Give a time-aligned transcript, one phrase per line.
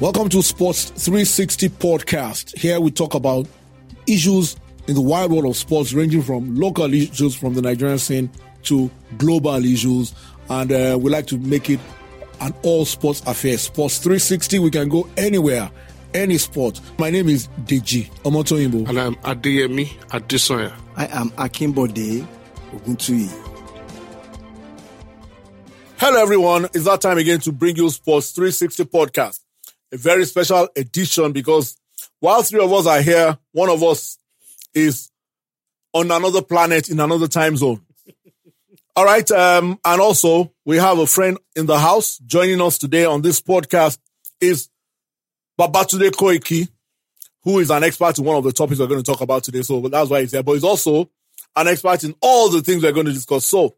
[0.00, 2.56] Welcome to Sports 360 podcast.
[2.56, 3.46] Here we talk about
[4.06, 8.30] issues in the wide world of sports, ranging from local issues from the Nigerian scene
[8.64, 10.14] to global issues.
[10.48, 11.80] And uh, we like to make it
[12.40, 13.58] an all sports affair.
[13.58, 15.70] Sports 360, we can go anywhere,
[16.14, 16.80] any sport.
[16.98, 18.88] My name is Deji Omotoyimbo.
[18.88, 20.72] And I'm Adeyemi Adesoya.
[20.96, 22.26] I am Akimbo Akimbode
[22.72, 23.47] Oguntuyi.
[26.00, 26.66] Hello, everyone.
[26.66, 29.40] It's that time again to bring you Sports 360 podcast
[29.90, 31.76] a very special edition because
[32.20, 34.16] while three of us are here, one of us
[34.72, 35.10] is
[35.92, 37.80] on another planet in another time zone.
[38.94, 39.28] All right.
[39.32, 43.40] Um, and also we have a friend in the house joining us today on this
[43.40, 43.98] podcast
[44.40, 44.68] is
[45.58, 46.68] Babatunde Koiki,
[47.42, 49.62] who is an expert in one of the topics we're going to talk about today.
[49.62, 51.10] So that's why he's here, but he's also
[51.56, 53.46] an expert in all the things we're going to discuss.
[53.46, 53.74] So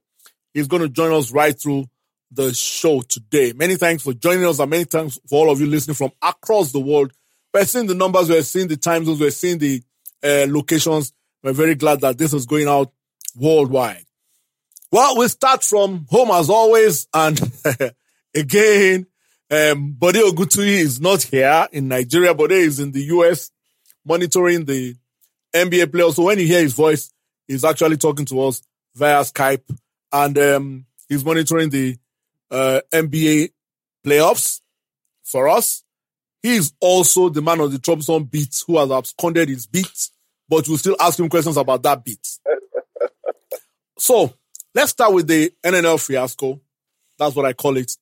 [0.52, 1.86] he's going to join us right through
[2.30, 3.52] the show today.
[3.54, 6.72] Many thanks for joining us and many thanks for all of you listening from across
[6.72, 7.12] the world.
[7.52, 9.82] We're seeing the numbers, we're seeing the time zones, we're seeing the
[10.22, 11.12] uh, locations.
[11.42, 12.92] We're very glad that this is going out
[13.34, 14.04] worldwide.
[14.92, 17.06] Well, we start from home as always.
[17.12, 17.40] And
[18.34, 19.06] again,
[19.50, 22.34] um, Bode Oguntuyi is not here in Nigeria.
[22.34, 23.50] Bode is in the US
[24.04, 24.94] monitoring the
[25.54, 26.16] NBA players.
[26.16, 27.12] So when you hear his voice,
[27.46, 28.62] he's actually talking to us
[28.94, 29.76] via Skype
[30.12, 31.96] and um, he's monitoring the
[32.50, 33.50] uh, NBA
[34.04, 34.60] playoffs
[35.24, 35.82] for us.
[36.42, 40.10] He is also the man of the troublesome beat who has absconded his beat,
[40.48, 42.26] but we'll still ask him questions about that beat.
[43.98, 44.32] so
[44.74, 46.60] let's start with the NNL fiasco.
[47.18, 47.92] That's what I call it.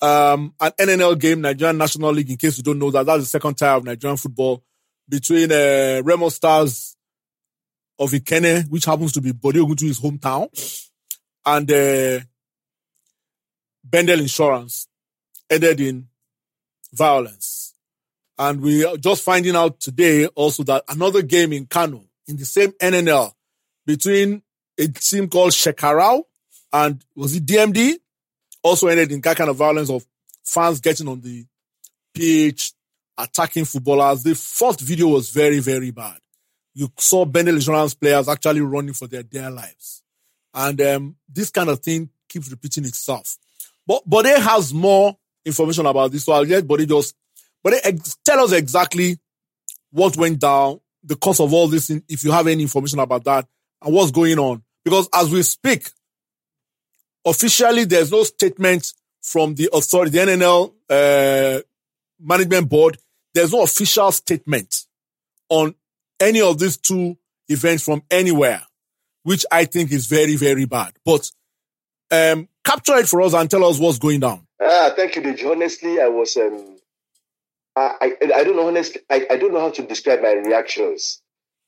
[0.00, 3.26] Um, an NNL game, Nigerian National League, in case you don't know that, that's the
[3.26, 4.62] second tier of Nigerian football
[5.08, 6.96] between uh, Remo Stars
[7.98, 10.48] of Ikenne, which happens to be Bode Oguntuyi's hometown,
[11.46, 12.20] and uh,
[13.94, 14.88] Bendel Insurance
[15.48, 16.08] ended in
[16.92, 17.74] violence.
[18.36, 22.44] And we are just finding out today also that another game in Kano in the
[22.44, 23.32] same NNL
[23.86, 24.42] between
[24.76, 26.24] a team called Shekarau
[26.72, 27.94] and was it DMD
[28.64, 30.04] also ended in that kind of violence of
[30.42, 31.46] fans getting on the
[32.12, 32.72] pitch,
[33.16, 34.24] attacking footballers.
[34.24, 36.18] The first video was very, very bad.
[36.74, 40.02] You saw Bendel Insurance players actually running for their dear lives.
[40.52, 43.36] And um, this kind of thing keeps repeating itself.
[43.86, 47.14] But Bode has more information about this, so I'll let Bode just
[47.62, 49.18] Bode ex- tell us exactly
[49.90, 53.46] what went down, the cause of all this, if you have any information about that,
[53.82, 54.62] and what's going on.
[54.84, 55.90] Because as we speak,
[57.24, 61.62] officially there's no statement from the authority, the NNL uh,
[62.20, 62.98] management board.
[63.32, 64.84] There's no official statement
[65.48, 65.74] on
[66.20, 67.16] any of these two
[67.48, 68.62] events from anywhere,
[69.22, 70.92] which I think is very, very bad.
[71.04, 71.30] But
[72.10, 74.46] um, capture it for us and tell us what's going down.
[74.60, 75.50] Ah, thank you, Deji.
[75.50, 76.76] Honestly, I was um,
[77.76, 81.20] I, I, I don't know honestly, I, I don't know how to describe my reactions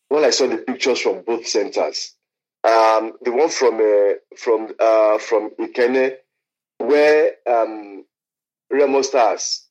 [0.09, 2.15] when I saw the pictures from both centers.
[2.65, 6.15] Um, the one from uh, from uh, from Ikenne,
[6.79, 8.05] where um,
[8.71, 9.67] Remo Stars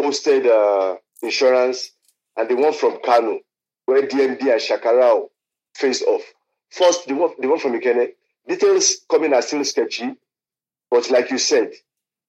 [0.00, 1.90] posted uh, insurance,
[2.36, 3.40] and the one from Kano,
[3.86, 5.28] where DMD and Shekarau
[5.74, 6.22] faced off.
[6.70, 8.08] First, the one, the one from Ikenne,
[8.46, 10.14] details coming are still sketchy,
[10.90, 11.72] but like you said,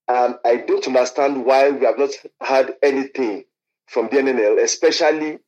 [0.07, 2.09] um, I don't understand why we have not
[2.41, 3.45] had anything
[3.87, 5.39] from the NNL, especially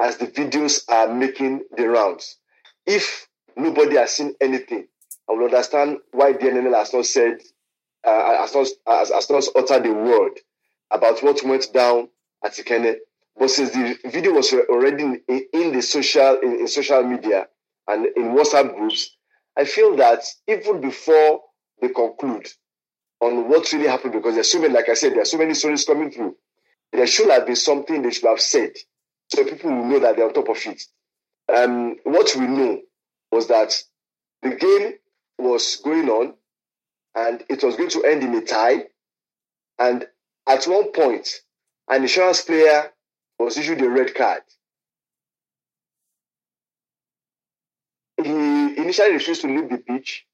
[0.00, 2.36] as the videos are making the rounds.
[2.86, 4.88] If nobody has seen anything,
[5.28, 7.38] I will understand why the NNL has not said,
[8.04, 10.40] uh, has, not, has, has not uttered a word
[10.90, 12.08] about what went down
[12.44, 12.96] at Ikenne.
[13.38, 17.48] But since the video was already in, in the social in, in social media
[17.88, 19.16] and in WhatsApp groups,
[19.56, 21.40] I feel that even before
[21.82, 22.48] they conclude
[23.20, 25.52] on what really happened, because there's so many, like I said, there are so many
[25.52, 26.34] stories coming through,
[26.92, 28.72] there should have been something they should have said
[29.34, 30.82] so people will know that they're on top of it.
[31.52, 32.80] Um, what we know
[33.30, 33.74] was that
[34.42, 34.94] the game
[35.38, 36.34] was going on
[37.14, 38.84] and it was going to end in a tie.
[39.78, 40.06] And
[40.46, 41.28] at one point,
[41.88, 42.92] an insurance player
[43.38, 44.42] was issued a red card.
[48.22, 50.26] He initially refused to leave the pitch.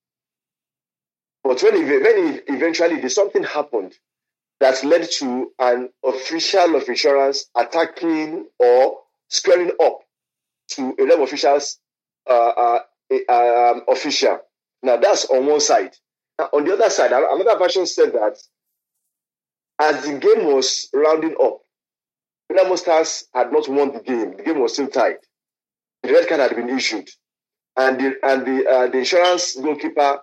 [1.45, 3.95] But when, when eventually did, something happened
[4.61, 8.99] that led to an official of insurance attacking or
[9.29, 10.01] squaring up
[10.69, 11.79] to a level official's
[12.29, 12.81] uh, uh,
[13.29, 14.41] um, official.
[14.83, 15.95] Now that's on one side.
[16.39, 18.39] Now, on the other side, another version said that
[19.81, 21.61] as the game was rounding up,
[22.49, 24.37] Dynamo Stars had not won the game.
[24.37, 25.19] The game was still tied.
[26.03, 27.09] The red card had been issued,
[27.77, 30.21] and the and the uh, the insurance goalkeeper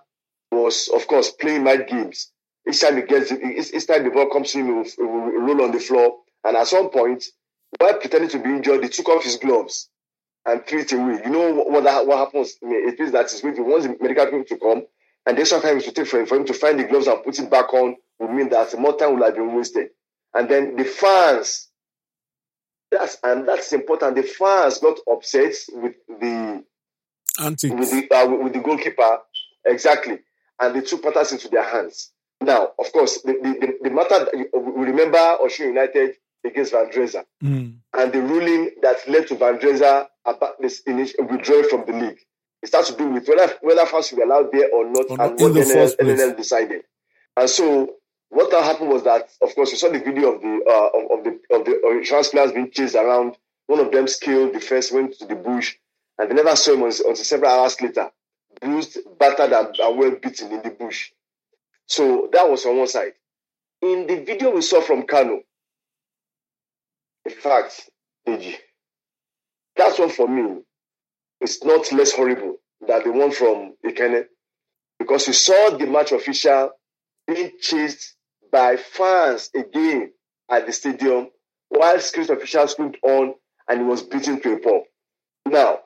[0.50, 2.30] was, of course, playing night games
[2.68, 5.02] Each time he gets each, each time the ball comes to him, he will, he
[5.02, 6.16] will roll on the floor.
[6.44, 7.24] And at some point,
[7.78, 9.88] while pretending to be injured, he took off his gloves
[10.44, 11.20] and threw it away.
[11.24, 12.56] You know what, what, that, what happens?
[12.62, 14.86] It means that it's going to, once the medical people to come,
[15.26, 17.08] and the extra time it will take for him, for him to find the gloves
[17.08, 19.88] and put it back on, would mean that more time will have been wasted.
[20.34, 21.68] And then the fans,
[22.90, 24.16] that's and that's important.
[24.16, 26.64] The fans got upset with the
[27.42, 27.74] Antics.
[27.74, 29.18] with the uh, with the goalkeeper
[29.64, 30.20] exactly,
[30.60, 32.12] and they took matters into their hands.
[32.40, 36.90] Now, of course, the the, the, the matter we remember Osun United against Van
[37.42, 37.74] Mm.
[37.94, 39.58] and the ruling that led to Van
[40.24, 42.18] about this initial withdrawal from the league.
[42.62, 45.40] It starts to do with whether whether fans be allowed there or not, Or and
[45.40, 45.96] what the NNL.
[45.96, 46.82] NNL decided.
[47.36, 47.94] And so
[48.30, 51.18] what that happened was that, of course, we saw the video of the uh, of,
[51.18, 53.36] of the of the insurance players being chased around.
[53.66, 55.76] One of them scaled the first, went to the bush,
[56.18, 58.10] and they never saw him until several hours later,
[58.60, 61.10] bruised, battered, and, and well beaten in the bush.
[61.86, 63.12] So that was on one side.
[63.82, 65.40] In the video we saw from Kano,
[67.24, 67.88] in fact,
[68.26, 68.56] AG,
[69.76, 70.62] that one for me
[71.40, 72.56] is not less horrible
[72.86, 74.24] than the one from Ikenne
[74.98, 76.70] because you saw the match official
[77.26, 78.16] being chased
[78.50, 80.12] by fans again
[80.50, 81.28] at the stadium
[81.68, 83.34] while security officials screamed on
[83.68, 84.84] and he was beaten to a pulp.
[85.46, 85.80] Now,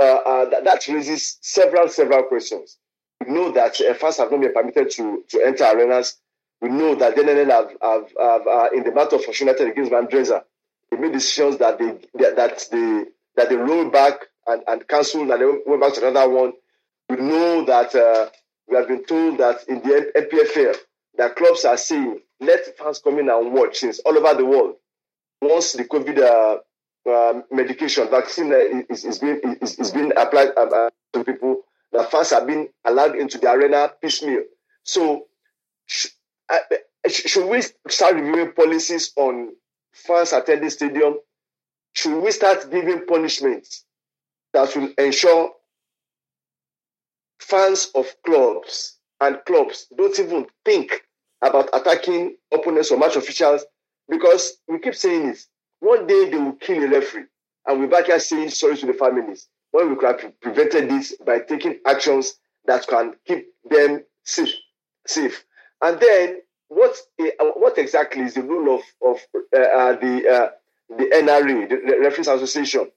[0.00, 2.78] uh, uh, that, that raises several, several questions.
[3.24, 6.16] We know that uh, fans have not been permitted to, to enter arenas.
[6.60, 10.08] We know that DNL have, have, have uh, in the battle of United against Van
[10.10, 13.04] they made decisions that they that, they
[13.36, 14.14] that they rolled back
[14.46, 16.52] and, and cancelled and they went back to another one.
[17.08, 18.30] We know that uh,
[18.68, 20.76] we have been told that in the NPFL
[21.18, 24.76] that clubs are saying let fans come in and watch since all over the world.
[25.40, 26.60] Once the COVID
[27.06, 31.24] uh, uh, medication vaccine uh, is, is being is, is being applied uh, uh, to
[31.24, 31.62] people,
[31.92, 34.42] the fans are being allowed into the arena piecemeal.
[34.84, 35.26] So,
[36.50, 36.58] uh,
[37.08, 39.54] sh- should we start reviewing policies on
[39.92, 41.18] fans attending stadium?
[41.94, 43.84] Should we start giving punishments
[44.52, 45.52] that will ensure
[47.40, 51.02] fans of clubs and clubs don't even think
[51.42, 53.64] about attacking opponents or match officials
[54.08, 55.48] because we keep saying this.
[55.84, 57.26] One day they will kill a referee,
[57.66, 60.88] and we're back here saying sorry to the families when we could have pre- prevented
[60.88, 64.54] this by taking actions that can keep them safe.
[65.06, 65.44] Safe.
[65.82, 69.20] And then, what eh, uh, what exactly is the role of of
[69.54, 70.48] uh, uh, the uh,
[70.88, 72.90] the NRA, the Referees Association?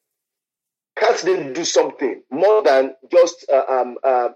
[0.98, 4.30] Can't they do something more than just uh, um, uh,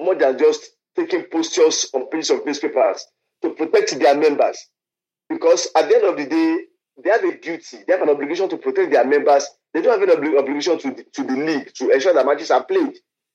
[0.00, 3.04] more than just taking postures on pages of newspapers
[3.42, 4.68] to protect their members?
[5.28, 6.58] Because at the end of the day,
[7.02, 9.46] they have a duty, they have an obligation to protect their members.
[9.72, 12.50] They don't have an obli- obligation to the, to the league to ensure that matches
[12.50, 12.94] are played.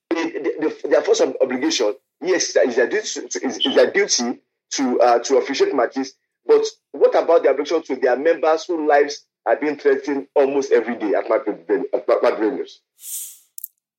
[0.10, 4.39] They, they, they, their first ob- obligation, yes, is their duty, is, is their duty
[4.71, 6.13] to uh, to officiate matches.
[6.45, 10.98] But what about the obligation to their members whose lives are being threatened almost every
[10.98, 12.80] day at match venues?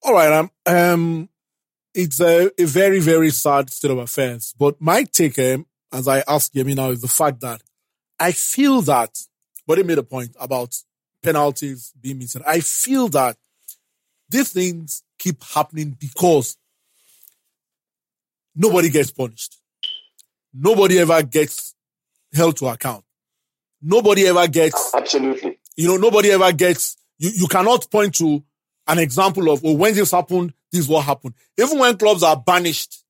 [0.03, 1.29] All right, um, um,
[1.95, 4.55] it's a, a very, very sad state of affairs.
[4.59, 7.63] But my take, um, as I ask Yemi now, is the fact that
[8.19, 9.19] I feel that,
[9.67, 10.75] but he made a point about
[11.23, 12.37] penalties being missed.
[12.47, 13.37] I feel that
[14.29, 16.57] these things keep happening because
[18.55, 19.59] nobody gets punished.
[20.53, 21.75] Nobody ever gets
[22.33, 23.05] held to account.
[23.83, 25.59] Nobody ever gets Absolutely.
[25.77, 28.43] you know, nobody ever gets, you, you cannot point to
[28.87, 31.35] an example of, oh, when this happened, this is what happened.
[31.59, 33.05] Even when clubs are banished,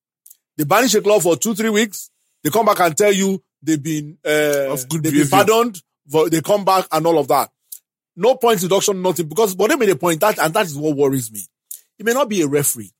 [0.57, 2.09] they banish a club for two, three weeks,
[2.43, 5.81] they come back and tell you they've been, uh, Of good they've been pardoned, but
[6.05, 7.49] they come back and all of that.
[8.15, 10.95] No points deduction, nothing, because, but they made a point that, and that is what
[10.95, 11.45] worries me.
[11.99, 12.91] It may not be a referee.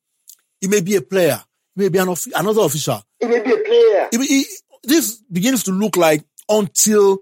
[0.62, 1.42] It may be a player.
[1.76, 3.02] It may be an another official.
[3.20, 4.10] It may be a player.
[4.12, 7.20] It- it- this begins to look like until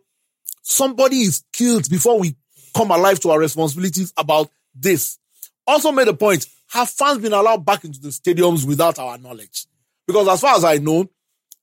[0.61, 2.35] somebody is killed before we
[2.75, 5.17] come alive to our responsibilities about this.
[5.65, 9.67] Also made a point, have fans been allowed back into the stadiums without our knowledge?
[10.07, 11.09] Because as far as I know,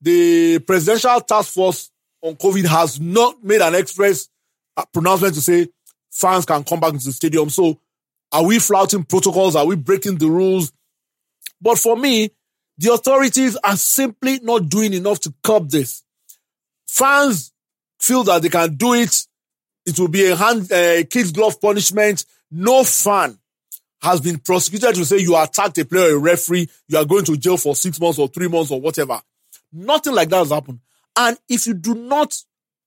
[0.01, 1.90] the presidential task force
[2.23, 4.29] on COVID has not made an express
[4.77, 5.69] uh, pronouncement to say
[6.11, 7.51] fans can come back into the stadium.
[7.51, 7.79] So
[8.33, 9.57] are we flouting protocols?
[9.57, 10.73] Are we breaking the rules?
[11.61, 12.31] But for me,
[12.79, 16.03] the authorities are simply not doing enough to curb this.
[16.87, 17.53] Fans
[17.99, 19.27] feel that they can do it.
[19.87, 22.25] It will be a hand, uh, kid's glove punishment.
[22.51, 23.39] No fan
[24.03, 27.37] has been prosecuted to say you attacked a player, a referee, you are going to
[27.37, 29.21] jail for six months or three months or whatever.
[29.73, 30.81] Nothing like that has happened.
[31.17, 32.37] And if you do not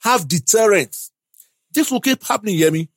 [0.01, 1.11] have deterrence,
[1.73, 2.87] this will keep happening, Yemi.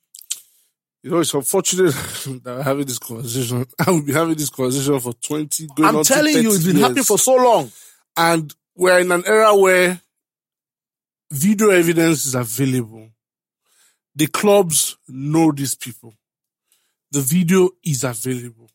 [1.03, 3.65] You know, it's unfortunate that we're having this conversation.
[3.79, 6.65] I will be having this conversation for 20, going I'm on to telling you, it's
[6.65, 6.81] been years.
[6.85, 7.71] happening for so long.
[8.15, 10.01] And we're in an era where
[11.31, 13.09] video evidence is available.
[14.15, 16.13] The clubs know these people.
[17.11, 18.69] The video is available.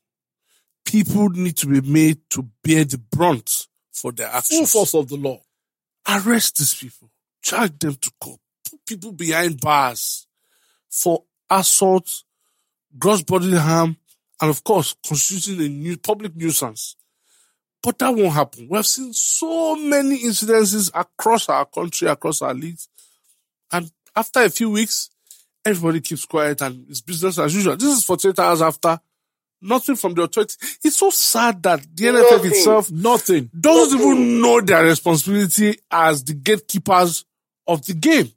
[0.84, 4.72] People need to be made to bear the brunt for their actions.
[4.72, 5.40] Full force of the law.
[6.08, 7.10] Arrest these people.
[7.42, 8.40] Charge them to court.
[8.68, 10.26] Put people behind bars
[10.90, 12.24] for assault,
[12.98, 13.96] gross bodily harm,
[14.40, 16.96] and of course, constituting a new public nuisance.
[17.82, 18.68] But that won't happen.
[18.68, 22.88] We have seen so many incidences across our country, across our leagues.
[23.72, 25.10] And after a few weeks,
[25.64, 27.76] everybody keeps quiet and it's business as usual.
[27.76, 29.00] This is 48 hours after.
[29.62, 30.58] Nothing from the authorities.
[30.84, 32.50] It's so sad that the NFF Nothing.
[32.50, 33.50] itself Nothing.
[33.58, 34.12] doesn't Nothing.
[34.12, 37.24] even know their responsibility as the gatekeepers
[37.66, 38.32] of the game.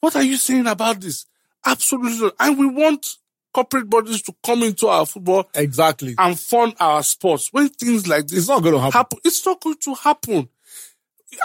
[0.00, 1.26] What are you saying about this?
[1.64, 2.30] Absolutely.
[2.38, 3.06] And we want
[3.52, 6.14] corporate bodies to come into our football Exactly.
[6.18, 7.48] and fund our sports.
[7.52, 8.92] When things like this It's not going to happen.
[8.92, 10.48] happen, it's not going to happen.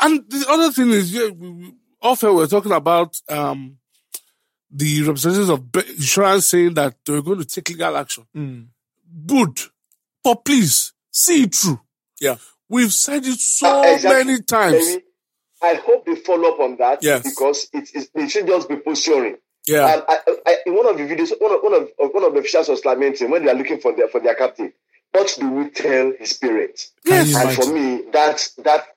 [0.01, 3.77] And the other thing is, yeah, we, we, often we're talking about um,
[4.69, 8.25] the representatives of be- insurance saying that they're going to take legal action.
[8.35, 8.67] Mm.
[9.25, 9.59] Good.
[10.23, 11.81] But please, see it through.
[12.19, 12.37] Yeah.
[12.69, 14.23] We've said it so Uh, exactly.
[14.25, 14.87] many times.
[14.87, 15.03] Maybe.
[15.61, 17.23] I hope they follow up on that Yes.
[17.23, 19.37] because it, it, it should just be posturing.
[19.67, 19.85] Yeah.
[19.85, 22.33] Um, I, I, in one of the videos, one of, one of, of- one of
[22.33, 24.73] the officials was lamenting when they are looking for their for their captain.
[25.11, 26.91] What do we tell his parents?
[27.05, 27.35] Can Yes.
[27.35, 28.92] And for me, that that It-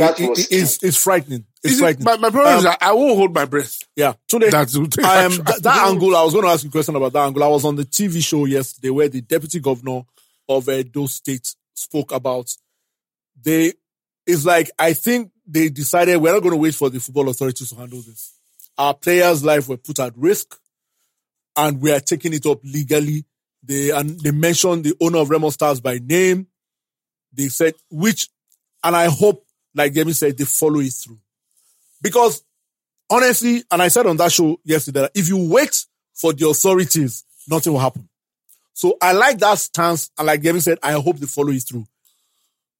[0.00, 1.44] that it- was it- it's, it's frightening.
[1.62, 2.04] It's Is it- frightening.
[2.04, 3.78] my, my problem is Um, that I won't hold my breath.
[3.96, 4.14] yeah.
[4.28, 4.68] Today, That
[5.04, 6.14] I am that, that angle.
[6.16, 7.42] I was going to ask you a question about that angle.
[7.42, 10.02] I was on the TV show yesterday where the deputy governor
[10.48, 12.54] of Edo State spoke about.
[13.42, 13.72] They,
[14.26, 17.68] it's like I think they decided we're not going to wait for the football authorities
[17.70, 18.32] to handle this.
[18.78, 20.58] Our players' life were put at risk,
[21.56, 23.24] and we are taking it up legally.
[23.62, 26.46] They and they mentioned the owner of Remo Stars by name.
[27.32, 28.28] They said which,
[28.82, 29.43] and I hope,
[29.74, 31.18] like Gemi said, they follow it through
[32.02, 32.42] because
[33.10, 37.72] honestly, and I said on that show yesterday, if you wait for the authorities, nothing
[37.72, 38.08] will happen.
[38.72, 41.86] So I like that stance, and like Gavin said, I hope they follow it through.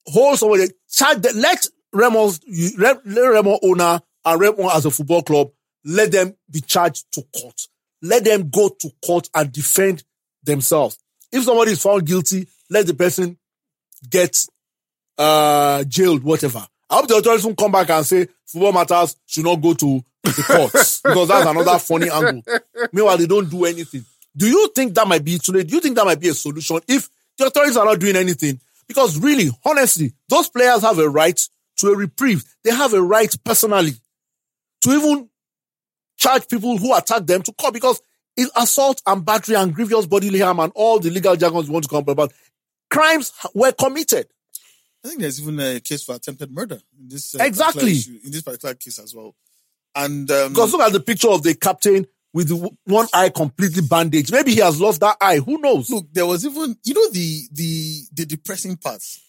[0.07, 5.23] Hold somebody, charge let Remo, you- let, let Remo owner and Remo as a football
[5.23, 5.51] club,
[5.85, 7.61] let them be charged to court.
[8.03, 10.03] Let them go to court and defend
[10.43, 10.99] themselves.
[11.33, 13.39] If somebody is found guilty, let the person
[14.09, 14.45] get
[15.17, 16.67] uh jailed, whatever.
[16.95, 20.05] I hope the authorities won't come back and say football matters should not go to
[20.23, 22.41] the courts because that's another funny angle.
[22.93, 24.05] Meanwhile, they don't do anything.
[24.37, 25.65] Do you think that might be today?
[25.65, 28.61] Do you think that might be a solution if the authorities are not doing anything?
[28.87, 31.41] Because really, honestly, those players have a right
[31.79, 32.45] to a reprieve.
[32.63, 33.95] They have a right personally
[34.83, 35.29] to even
[36.17, 38.01] charge people who attack them to court because
[38.37, 41.87] it's assault and battery and grievous bodily harm and all the legal jargons we want
[41.87, 42.33] to come about.
[42.89, 44.29] Crimes were committed.
[45.05, 47.93] I think there's even a case for attempted murder in this uh, Exactly.
[47.93, 49.35] issue- in this particular case as well.
[49.95, 52.51] And um, Because look at the picture of the captain with
[52.85, 54.33] one eye completely bandaged.
[54.33, 55.39] Maybe he has lost that eye.
[55.39, 55.89] Who knows?
[55.91, 59.21] look, there was even you know the the the depressing parts.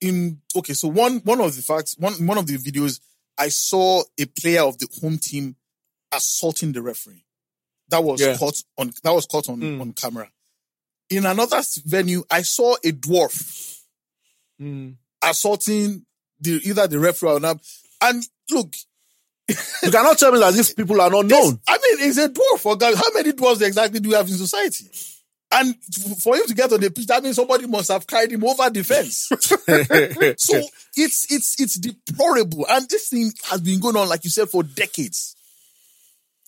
[0.00, 2.98] In okay, so one one of the facts, one one of the videos,
[3.38, 5.54] I saw a player of the home team
[6.12, 7.24] assaulting the referee.
[7.90, 8.36] That was Yeah.
[8.36, 9.80] caught on that was caught on Mm.
[9.80, 10.32] on camera.
[11.08, 13.78] In another venue, I saw a dwarf
[14.62, 14.94] Mm.
[15.22, 16.04] assaulting
[16.40, 17.58] the either the referee or not.
[18.00, 18.74] And look,
[19.48, 21.60] You cannot tell me that these people are not known.
[21.66, 22.94] I mean, it's a dwarf for God.
[22.94, 24.84] How many dwarfs exactly do we have in society?
[25.54, 25.74] And
[26.22, 28.70] for him to get on the pitch, that means somebody must have carried him over
[28.70, 29.28] the fence.
[30.38, 30.62] so
[30.96, 34.62] it's it's it's deplorable, and this thing has been going on, like you said, for
[34.62, 35.36] decades.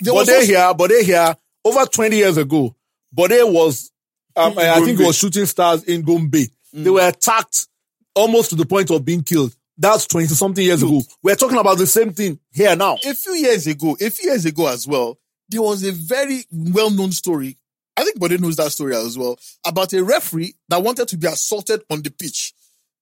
[0.00, 2.74] There was Bode also- here, Bode here, over 20 years ago,
[3.12, 3.90] Bode was,
[4.36, 6.48] um, I think it was shooting stars in Gombe.
[6.72, 7.68] They were attacked
[8.14, 9.54] almost to the point of being killed.
[9.76, 11.02] That's 20 something years ago.
[11.22, 12.94] We're talking about the same thing here now.
[13.04, 15.18] a few years ago, a few years ago as well,
[15.48, 17.58] there was a very well-known story.
[17.96, 21.26] I think Bode knows that story as well about a referee that wanted to be
[21.26, 22.52] assaulted on the pitch.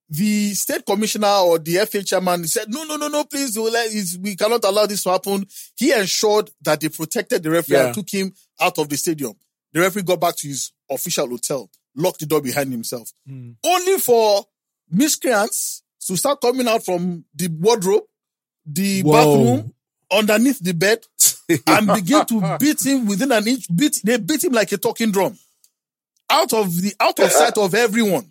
[0.09, 3.75] The state commissioner or the FA chairman said, "No, no, no, no, please, oh, we'll
[3.75, 7.87] it's- we cannot allow this to happen." He ensured that they protected the referee Yeah.
[7.87, 9.33] and took him out of the stadium.
[9.73, 13.52] The referee got back to his official hotel, locked the door behind himself, hmm.
[13.64, 14.47] only for
[14.91, 18.05] miscreants to start coming out from the wardrobe,
[18.67, 19.12] the Whoa.
[19.12, 19.75] bathroom,
[20.11, 21.05] underneath the bed
[21.67, 23.67] and begin to beat him within an inch.
[23.75, 25.39] Beat they beat him like a talking drum,
[26.31, 28.29] out of the out of sight of everyone.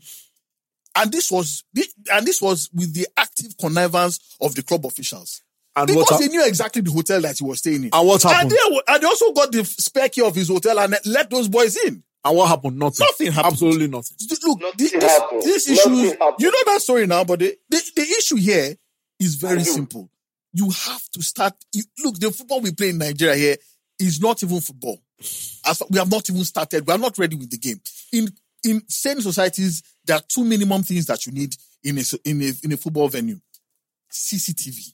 [0.95, 1.63] And this was
[2.11, 5.41] and this was with the active connivance of the club officials
[5.75, 7.89] And because hap- knew exactly the hotel that he was staying in.
[7.93, 8.51] and what And happened?
[8.51, 11.77] they, and they also got the spare key of his hotel and let those boys
[11.85, 12.03] in.
[12.23, 12.77] And what happened?
[12.77, 13.05] Nothing.
[13.09, 13.53] Nothing happened.
[13.53, 14.17] Absolutely nothing.
[14.43, 15.41] Look, Nothing this, this, happened.
[15.41, 16.35] this Nothing issue, happened.
[16.39, 18.75] you know that story now, but the, the, the issue here
[19.19, 20.09] is very simple.
[20.53, 21.53] you have to start.
[21.73, 23.55] You, look, the football we play in Nigeria here
[23.99, 25.01] is not even football.
[25.65, 26.85] As we have not even started.
[26.87, 27.79] We are not ready with the game.
[28.13, 28.27] In
[28.63, 32.51] in sane societies, there are two minimum things that you need in a in a
[32.63, 33.39] in a football venue:
[34.11, 34.93] CCTV.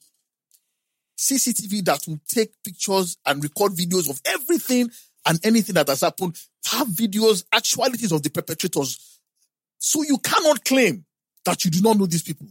[1.17, 4.89] CCTV that will take pictures and record videos of everything
[5.25, 6.37] and anything that has happened.
[6.71, 9.19] Have videos, actualities of the perpetrators.
[9.77, 11.05] So you cannot claim
[11.45, 12.47] that you do not know these people.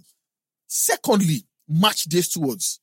[0.66, 2.80] Secondly, match these towards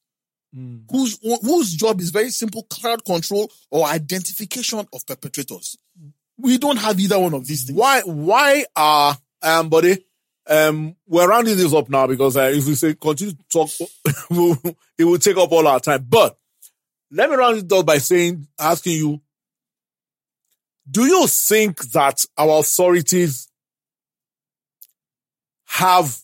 [0.90, 5.78] whose whose job is very simple: crowd control or identification of perpetrators.
[6.38, 7.78] We don't have either one of these things.
[7.78, 10.04] Why, why are, um, buddy,
[10.48, 13.70] um, we're rounding this up now because uh, if we say continue to talk,
[14.98, 16.06] it will take up all our time.
[16.08, 16.38] But
[17.12, 19.22] let me round it up by saying, asking you,
[20.90, 23.48] do you think that our authorities
[25.66, 26.18] have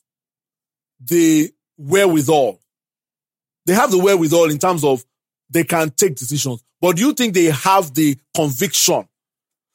[1.03, 2.59] the wherewithal?
[3.65, 5.03] They have the wherewithal in terms of
[5.49, 9.07] they can take decisions, but do you think they have the conviction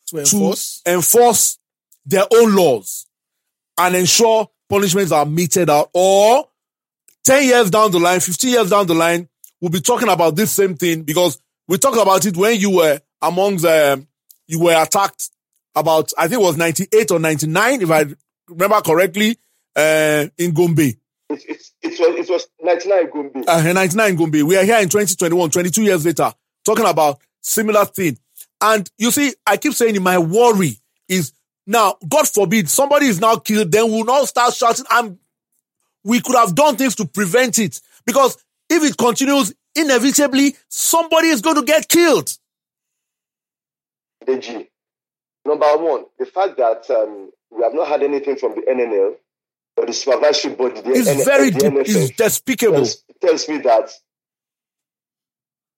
[0.09, 0.81] To enforce.
[0.85, 1.59] to enforce
[2.07, 3.07] their own laws
[3.79, 6.49] and ensure punishments are meted out or
[7.25, 9.29] 10 years down the line, 15 years down the line,
[9.61, 13.01] we'll be talking about this same thing because we talked about it when you were
[13.23, 14.07] among um,
[14.47, 15.31] you were attacked
[15.75, 18.05] about, I think it was 98 or 99, if I
[18.49, 19.39] remember correctly,
[19.77, 20.79] uh, in Gombe.
[20.79, 20.97] It,
[21.31, 23.45] it, it was it was 99 Gombe.
[23.47, 24.43] Uh, 99 Gombe.
[24.43, 26.33] We are here in 2021, 22 years later,
[26.65, 28.19] talking about similar thing.
[28.61, 31.33] And you see, I keep saying my worry is
[31.67, 35.19] now, God forbid, somebody is now killed, then we'll now start shouting, and
[36.03, 37.81] we could have done things to prevent it.
[38.05, 38.37] Because
[38.69, 42.31] if it continues, inevitably, somebody is going to get killed.
[44.27, 44.69] Deji.
[45.47, 49.15] Number one, the fact that um, we have not had anything from the NNL
[49.77, 52.77] or the supervisory body, the It's N- very, the NFF, it's despicable.
[52.77, 53.91] tells, tells me that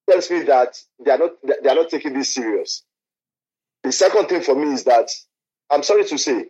[0.09, 1.31] tells me that they are not
[1.63, 2.83] they are not taking this serious.
[3.83, 5.11] The second thing for me is that
[5.71, 6.47] I'm sorry to say,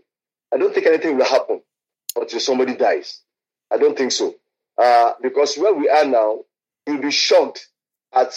[0.52, 1.62] I don't think anything will happen
[2.16, 3.20] until somebody dies.
[3.72, 4.34] I don't think so.
[4.76, 6.40] Uh, because where we are now,
[6.86, 7.68] you'll be shocked
[8.14, 8.32] at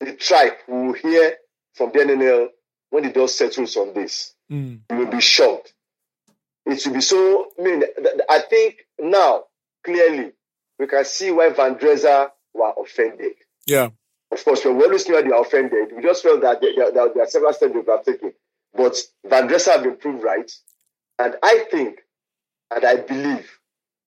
[0.00, 1.34] the tribe we will hear
[1.74, 2.48] from the NNL
[2.90, 4.34] when the dust settles on this.
[4.50, 4.80] Mm.
[4.90, 5.74] You will be shocked.
[6.66, 7.48] It will be so.
[7.58, 7.82] I mean,
[8.28, 9.44] I think now
[9.84, 10.32] clearly
[10.78, 13.32] we can see why Vandrezzer were offended.
[13.66, 13.88] Yeah.
[14.30, 17.26] Of course, when we always knew they are offended, we just felt that there, are
[17.26, 18.32] several steps they have taken.
[18.74, 18.96] But
[19.26, 20.50] Vandrezzer have been proved right.
[21.18, 22.00] And I think,
[22.70, 23.50] and I believe,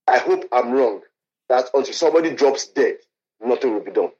[0.07, 1.01] I hope I'm wrong,
[1.49, 2.97] that until somebody drops dead,
[3.43, 4.11] nothing will be done.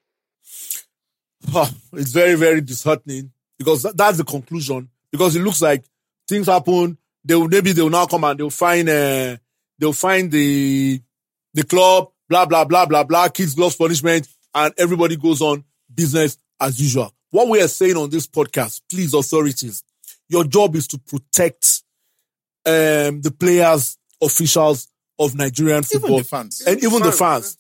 [1.48, 4.90] Huh, it's very, very disheartening because tha- that's the conclusion.
[5.12, 5.84] Because it looks like
[6.28, 6.98] things happen.
[7.24, 9.38] They will maybe they will now come and they'll find uh,
[9.78, 11.00] they'll find the
[11.54, 16.38] the club, blah blah blah blah blah, kids gloves punishment, and everybody goes on business
[16.60, 17.14] as usual.
[17.30, 19.84] What we are saying on this podcast, please authorities,
[20.28, 21.84] your job is to protect
[22.66, 24.88] um, the players, officials
[25.20, 26.62] of Nigerian football Even the fans.
[26.66, 27.58] and even the fans.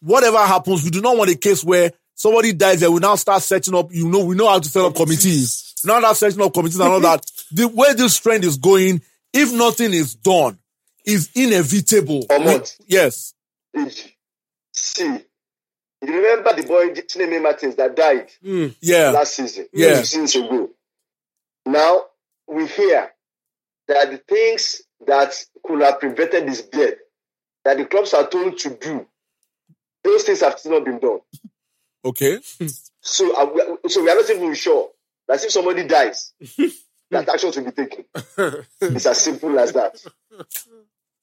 [0.00, 3.42] Whatever happens, we do not want a case where somebody dies and we now start
[3.42, 5.74] setting up, you know, we know how to set up committees.
[5.84, 7.24] Now that setting up committees and all that.
[7.52, 9.00] The way this trend is going,
[9.32, 10.58] if nothing is done,
[11.04, 12.24] is inevitable.
[12.26, 12.76] Omot.
[12.88, 13.34] Yes.
[14.72, 15.20] See, you
[16.02, 19.10] remember the boy Chineme Martins that died mm, Yeah.
[19.10, 19.98] last season, Yeah.
[20.02, 20.70] seasons ago.
[21.66, 22.06] Now
[22.48, 23.12] we hear
[23.88, 26.94] that the things that could have prevented his death,
[27.64, 29.06] that the clubs are told to do,
[30.02, 31.20] those things have still not been done.
[32.06, 32.38] Okay.
[33.00, 33.46] So, uh,
[33.82, 34.88] we- so we are not even sure
[35.28, 36.32] that if somebody dies,
[37.10, 38.04] that action will be taken.
[38.80, 40.02] it's as simple as that.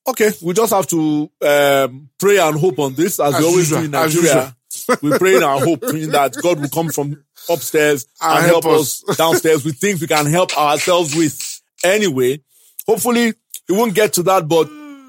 [0.07, 0.31] Okay.
[0.41, 3.85] We just have to um, pray and hope on this as, we always usual, do
[3.85, 4.55] in Nigeria.
[5.01, 8.79] we pray and hope in that God will come from upstairs and, And help help
[8.81, 11.61] us downstairs with things we can help ourselves with.
[11.83, 12.41] Anyway,
[12.87, 13.35] hopefully it
[13.71, 14.67] won't get to that, but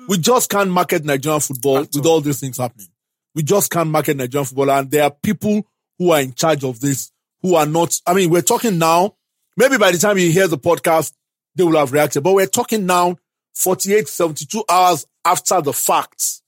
[0.09, 2.89] we just can't market Nigerian football with all these things happening.
[3.35, 4.71] We just can't market Nigerian football.
[4.71, 5.67] And there are people
[5.99, 7.11] who are in charge of this
[7.43, 9.17] who are not, I mean, we're talking now,
[9.57, 11.13] maybe by the time you hear the podcast,
[11.55, 13.17] they will have reacted, but we're talking now
[13.55, 16.41] 48, 72 hours after the fact.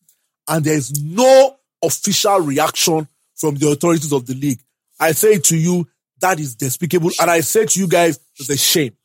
[0.48, 4.60] And there is no official reaction from the authorities of the league.
[4.98, 5.86] I say to you,
[6.20, 7.10] that is despicable.
[7.20, 8.96] And I say to you guys, it's a shame.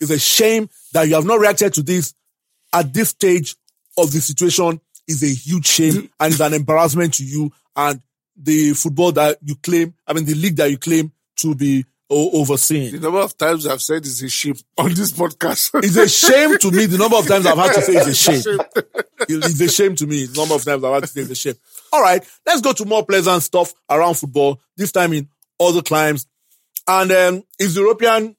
[0.00, 2.14] It's a shame that you have not reacted to this
[2.72, 3.56] at this stage
[3.98, 8.00] of the situation is a huge shame and it's an embarrassment to you and
[8.36, 12.92] the football that you claim, I mean, the league that you claim to be overseeing.
[12.92, 15.70] The number of times I've said it's a shame on this podcast.
[15.84, 18.14] It's a shame to me the number of times I've had to say it's a
[18.42, 18.58] shame.
[19.28, 21.34] It's a shame to me the number of times I've had to say it's a
[21.34, 21.54] shame.
[21.92, 25.28] All right, let's go to more pleasant stuff around football, this time in
[25.60, 26.26] other climes.
[26.88, 28.36] And um, it's the European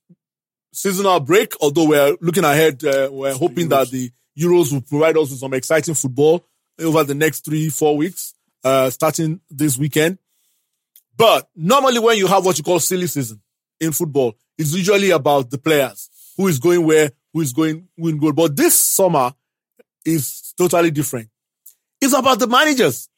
[0.73, 5.29] seasonal break, although we're looking ahead, uh, we're hoping that the Euros will provide us
[5.29, 6.43] with some exciting football
[6.81, 10.17] over the next three, four weeks, uh, starting this weekend.
[11.15, 13.41] But normally when you have what you call silly season
[13.79, 18.07] in football, it's usually about the players, who is going where, who is going, who
[18.09, 18.33] in goal.
[18.33, 19.33] But this summer
[20.05, 21.29] is totally different.
[21.99, 23.09] It's about the managers.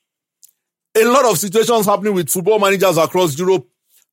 [0.95, 3.67] A lot of situations happening with football managers across Europe,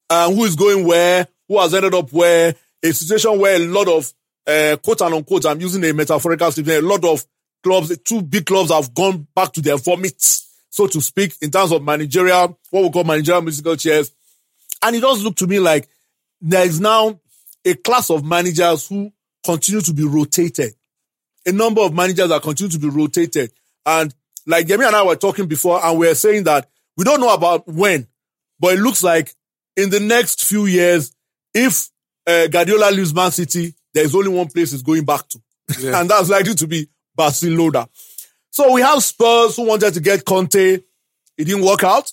[0.09, 3.89] uh, who is going where, who has ended up where, a situation where a lot
[3.89, 4.13] of,
[4.47, 7.25] uh, quote and unquote, I'm using a metaphorical statement, a lot of
[7.63, 10.21] clubs, two big clubs have gone back to their vomit,
[10.71, 14.13] so to speak, in terms of managerial, what we call managerial musical chairs.
[14.83, 15.89] And it does look to me like
[16.41, 17.21] there is now
[17.65, 19.13] a class of managers who
[19.45, 20.75] continue to be rotated.
[21.47, 23.53] A number of managers that continue to be rotated.
[23.85, 24.15] And
[24.47, 27.33] like Yemi and I were talking before, and we are saying that we don't know
[27.33, 28.07] about when,
[28.59, 29.35] but it looks like
[29.77, 31.15] in the next few years,
[31.55, 31.89] if
[32.27, 35.41] uh, Guardiola leaves Man City, there is only one place he's going back to.
[35.79, 36.01] Yeah.
[36.01, 36.89] and that's likely to be
[37.21, 37.87] Barcelona.
[38.51, 40.57] So we have Spurs who wanted to get Conte.
[40.57, 42.11] It didn't work out.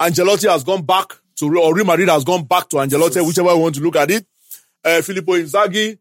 [0.00, 3.58] Ancelotti has gone back to, or Real Madrid has gone back to Ancelotti, whichever you
[3.58, 4.24] want to look at it.
[4.84, 5.98] Uh, Filippo Inzaghi,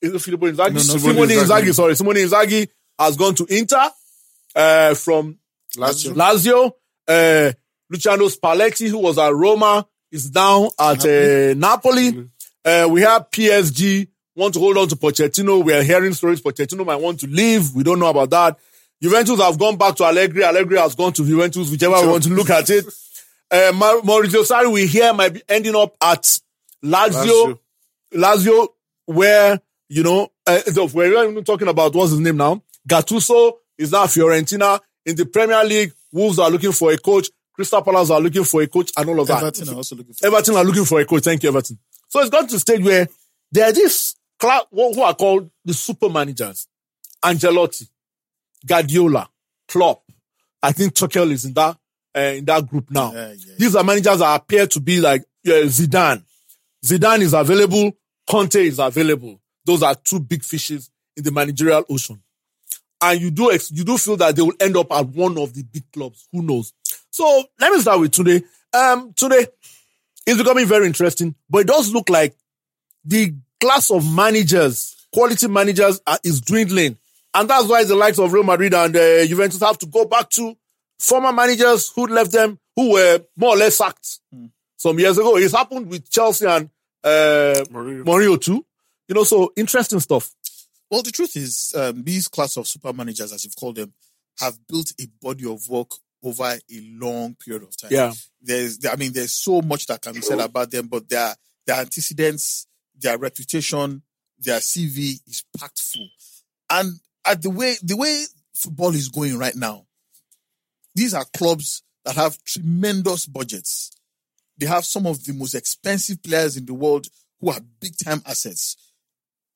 [0.00, 0.74] is it Filippo Inzaghi?
[0.74, 1.62] no, Simone Simone Inzaghi.
[1.62, 1.74] Inzaghi.
[1.74, 1.96] sorry.
[1.96, 3.90] Simone Inzaghi has gone to Inter,
[4.54, 5.36] uh, from
[5.76, 6.14] Lazio.
[6.14, 6.72] Lazio.
[7.08, 7.52] Uh,
[7.90, 12.28] Luciano Spalletti, who was at Roma, is now at uh, Napoli.
[12.64, 15.64] Uh, we have PSG want to hold on to Pochettino.
[15.64, 17.74] We are hearing stories Pochettino might want to leave.
[17.74, 18.58] We don't know about that.
[19.02, 20.44] Juventus have gone back to Allegri.
[20.44, 22.86] Allegri has gone to Juventus, whichever we want to look at it.
[23.50, 26.22] Uh, Maurizio Sarri, we hear might be ending up at
[26.82, 27.12] Lazio.
[27.12, 27.58] Lazio.
[28.14, 28.68] Lazio,
[29.06, 30.60] where, you know, uh,
[30.94, 32.62] we're even talking about what's his name now.
[32.88, 34.80] Gattuso is now Fiorentina.
[35.06, 37.28] In the Premier League, Wolves are looking for a coach.
[37.52, 39.42] Crystal Palace are looking for a coach and all of that.
[39.42, 40.26] Everton are also looking for.
[40.26, 41.22] Everton are looking for a coach.
[41.24, 41.78] Thank you, Everton.
[42.08, 43.08] So it's gone to a stage where
[43.52, 43.72] there are
[44.70, 46.68] who are called the super managers.
[47.24, 47.88] Ancelotti,
[48.66, 49.28] Guardiola,
[49.68, 50.02] Klopp.
[50.62, 51.76] I think Tuchel is in that
[52.16, 53.12] uh, in that group now.
[53.12, 53.54] Yeah, yeah.
[53.58, 56.22] These are managers that appear to be like uh, Zidane.
[56.84, 57.92] Zidane is available.
[58.28, 59.40] Conte is available.
[59.64, 62.22] Those are two big fishes in the managerial ocean.
[63.00, 65.52] And you do ex- you do feel that they will end up at one of
[65.54, 66.28] the big clubs.
[66.32, 66.72] Who knows?
[67.10, 68.42] So let me start with today.
[68.72, 69.46] Um, today
[70.26, 72.34] it's becoming very interesting, but it does look like
[73.04, 76.98] the class of managers, quality managers, are, is dwindling,
[77.32, 80.30] and that's why the likes of Real Madrid and uh, Juventus have to go back
[80.30, 80.56] to
[80.98, 84.20] former managers who left them, who were more or less sacked
[84.76, 85.36] some years ago.
[85.36, 86.70] It's happened with Chelsea and
[87.02, 88.04] uh, Mourinho.
[88.04, 88.64] Mourinho too.
[89.08, 90.34] You know, so interesting stuff.
[90.90, 93.92] Well, the truth is, um, these class of super managers, as you've called them,
[94.38, 95.90] have built a body of work
[96.22, 97.90] over a long period of time.
[97.92, 98.12] Yeah.
[98.40, 101.34] There's, I mean, there's so much that can be said about them, but their
[101.66, 102.66] their antecedents,
[103.00, 104.02] their reputation,
[104.38, 106.08] their CV is packed full.
[106.70, 109.86] And at the way the way football is going right now,
[110.94, 113.90] these are clubs that have tremendous budgets.
[114.58, 117.08] They have some of the most expensive players in the world
[117.40, 118.76] who are big time assets.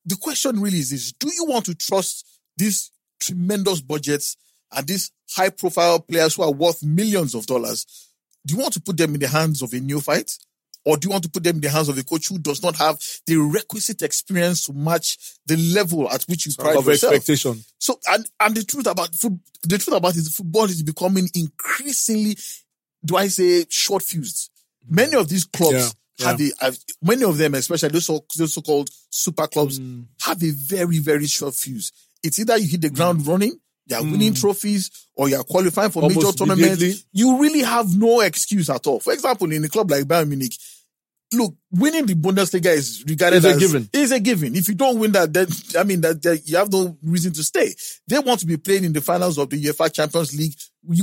[0.04, 4.36] The question really is this do you want to trust these tremendous budgets
[4.72, 7.86] and these high profile players who are worth millions of dollars?
[8.46, 10.32] Do you want to put them in the hands of a neophyte?
[10.88, 12.62] Or do you want to put them in the hands of a coach who does
[12.62, 17.12] not have the requisite experience to match the level at which you pride Of yourself?
[17.12, 17.62] expectation.
[17.78, 22.38] So, and, and the truth about the truth about it is football is becoming increasingly,
[23.04, 24.50] do I say, short fused.
[24.88, 28.54] Many of these clubs Yeah, have a, have, many of them, especially those so, those
[28.54, 30.04] so-called super clubs, hmm.
[30.22, 31.92] have a very, very short fuse.
[32.22, 32.94] It's either you hit the hmm.
[32.94, 34.40] ground running, you are winning hmm.
[34.40, 37.04] trophies, or you are qualifying for major tournaments.
[37.12, 39.00] You really have no excuse at all.
[39.00, 40.54] For example, in a club like Bayern Munich,
[41.32, 43.90] look, winning the Bundesliga is regarded It's a as given.
[43.92, 44.56] Is a given.
[44.56, 47.42] If you don't win that, then I mean that, that you have no reason to
[47.42, 47.74] stay.
[48.06, 50.54] They want to be playing in the finals of the UEFA Champions League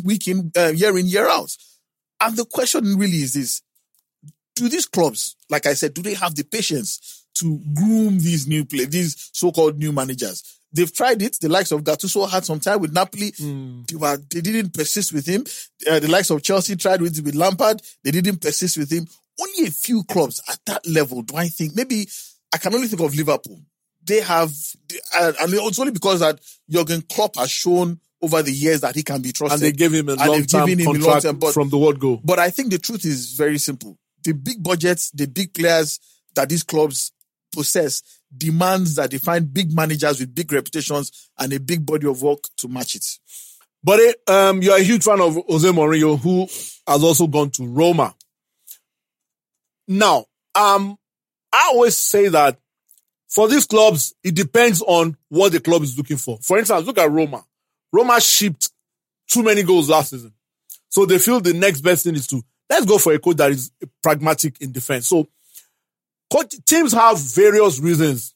[0.04, 1.56] week in uh, year in year out.
[2.22, 3.62] And the question really is this:
[4.56, 8.66] Do these clubs, like I said, do they have the patience to groom these new
[8.66, 10.44] play, these so-called new managers?
[10.72, 11.38] They've tried it.
[11.40, 13.32] The likes of Gattuso had some time with Napoli.
[13.88, 15.46] They, were, they didn't persist with him.
[15.90, 17.82] Uh, the likes of Chelsea tried with, with Lampard.
[18.04, 19.08] They didn't persist with him.
[19.40, 21.76] Only a few clubs at that level do I think.
[21.76, 22.08] Maybe
[22.54, 23.60] I can only think of Liverpool.
[24.04, 24.52] They have,
[25.16, 29.22] and it's only because that Jurgen Klopp has shown over the years that he can
[29.22, 29.62] be trusted.
[29.62, 32.22] And they gave him a long term contract long-term, but- from the word go.
[32.24, 33.98] But I think the truth is very simple.
[34.24, 36.00] The big budgets, the big players,
[36.36, 37.12] that these clubs
[37.52, 38.02] possess
[38.36, 42.40] demands that they find big managers with big reputations and a big body of work
[42.58, 43.06] to match it.
[43.84, 46.48] But um, you're a huge fan of Jose Mourinho, who
[46.88, 48.15] has also gone to Roma.
[49.88, 50.98] Now, um,
[51.52, 52.60] I always say that
[53.28, 56.38] for these clubs, it depends on what the club is looking for.
[56.42, 57.44] For instance, look at Roma.
[57.92, 58.72] Roma shipped
[59.28, 60.34] too many goals last season.
[60.90, 63.52] So they feel the next best thing is to let's go for a coach that
[63.52, 63.72] is
[64.02, 65.08] pragmatic in defense.
[65.08, 65.28] So
[66.66, 68.34] teams have various reasons.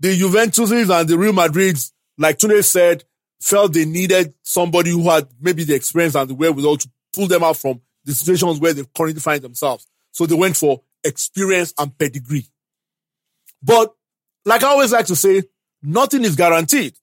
[0.00, 3.04] The Juventuses and the Real Madrids, like Tunde said,
[3.40, 7.42] felt they needed somebody who had maybe the experience and the wherewithal to pull them
[7.42, 9.86] out from the situations where they currently find themselves.
[10.18, 12.44] So they went for experience and pedigree.
[13.62, 13.94] But
[14.44, 15.44] like I always like to say,
[15.80, 16.94] nothing is guaranteed.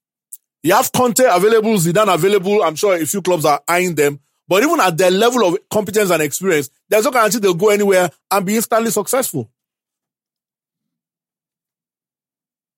[0.62, 2.62] You have Conte available, Zidane available.
[2.62, 4.20] I'm sure a few clubs are eyeing them.
[4.50, 8.12] But even at their level of competence and experience, there's no guarantee they'll go anywhere
[8.30, 9.50] and be instantly successful.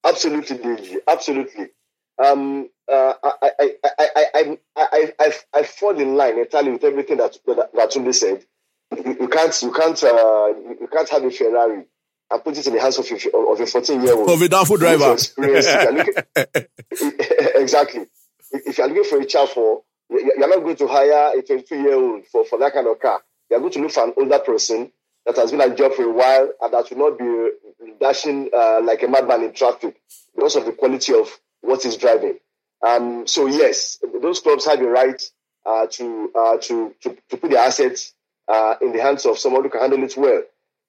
[0.06, 0.98] Absolutely, Deji.
[1.08, 1.70] Absolutely.
[2.24, 6.84] Um, uh, I, I, I, I, I, I, I, I fall in line entirely with
[6.84, 8.46] everything that that, that said.
[8.96, 10.48] You, you can't, you can't, uh,
[10.80, 11.86] you can't have a Ferrari
[12.30, 14.50] and put it in the hands of a, of a 14 year old Of a
[14.50, 15.14] downfall driver.
[17.56, 18.06] exactly.
[18.52, 21.96] If you're looking for a child for, you're not going to hire a 22 year
[21.96, 23.22] old for, for that kind of car.
[23.50, 24.92] You're going to look for an older person
[25.26, 28.82] that has been at job for a while and that will not be dashing uh,
[28.84, 30.00] like a madman in traffic
[30.36, 31.30] because of the quality of
[31.62, 32.38] what he's driving.
[32.86, 35.22] Um, so yes, those clubs have the right
[35.66, 38.14] uh, to, uh, to, to to put their assets
[38.48, 40.42] uh, in the hands of someone who can handle it well.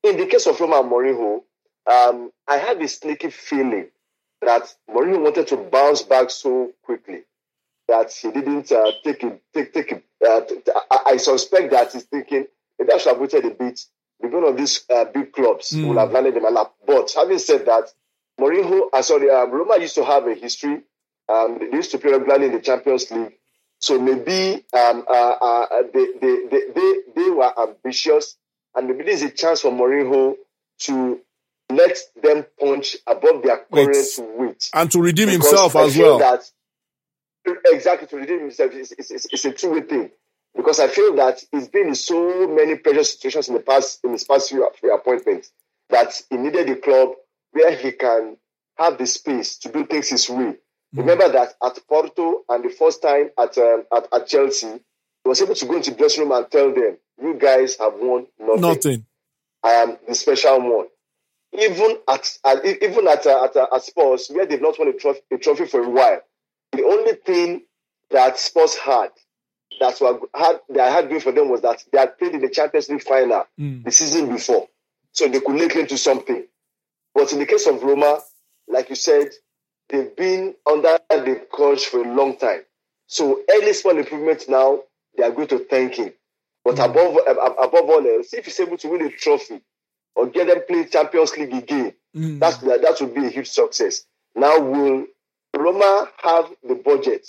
[0.05, 1.43] In the case of Roma and Mourinho,
[1.91, 3.89] um, I have a sneaky feeling
[4.43, 7.23] that Mourinho wanted to bounce back so quickly
[7.89, 9.43] that he didn't uh, take it.
[9.55, 10.05] Take take it.
[10.27, 12.47] Uh, t- t- I, I suspect that he's thinking
[12.79, 13.81] maybe I should have waited a bit.
[14.21, 15.89] Maybe one of these uh, big clubs Mm.
[15.89, 16.73] will have landed in my lap.
[16.87, 17.93] But having said that,
[18.39, 20.83] Mourinho, uh, sorry, um, Roma used to have a history.
[21.29, 23.38] Um, they used to play regularly in the Champions League.
[23.81, 28.37] So maybe um, uh, uh, they, they, they, they, they were ambitious,
[28.75, 30.35] and maybe there's a chance for Mourinho
[30.81, 31.21] to
[31.71, 34.71] let them punch above their current weight.
[34.75, 36.19] And to redeem Because himself I as well.
[36.19, 36.43] That,
[37.67, 40.11] exactly, to redeem himself is, is, is, is a two-way thing.
[40.57, 44.13] Because I feel that he's been in so many pressure situations in the past, in
[44.13, 45.53] his past few, few appointments,
[45.91, 47.11] that he needed a club
[47.53, 48.37] where he can
[48.77, 50.57] have the space to do things his way.
[50.95, 55.43] Remember that at Porto and the first time at, um, at at Chelsea, he was
[55.43, 58.61] able to go into the dressing room and tell them, "You guys have won nothing.
[58.61, 59.07] Nothing.
[59.63, 60.87] I am the special one."
[61.53, 64.93] Even at, at even at uh, at, uh, at Spurs, where they've not won a
[64.93, 66.21] trophy, a trophy for a while,
[66.73, 67.63] the only thing
[68.11, 69.11] that Spurs had
[69.81, 72.49] that were had that had going for them was that they had played in the
[72.49, 73.85] Champions League final Mm.
[73.85, 74.69] the season before,
[75.13, 76.47] so they could lay claim to something.
[77.15, 78.21] But in the case of Roma,
[78.69, 79.31] like you said,
[79.89, 82.63] they've been under the coach for a long time.
[83.07, 84.81] So any small improvement now,
[85.17, 86.13] they are going to thank him.
[86.65, 89.61] But above above all else, if he's able to win a trophy
[90.15, 92.41] or get them play Champions League again, Mm.
[92.41, 94.07] that's that, that would be a huge success.
[94.35, 95.05] Now, will
[95.55, 97.27] Roma have the budget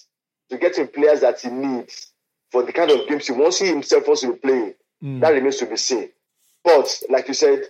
[0.49, 2.07] to get him players that he needs
[2.49, 4.73] for the kind of games he wants he himself wants to be playing?
[5.03, 5.19] Mm.
[5.19, 6.09] That remains to be seen.
[6.63, 7.63] But like you said,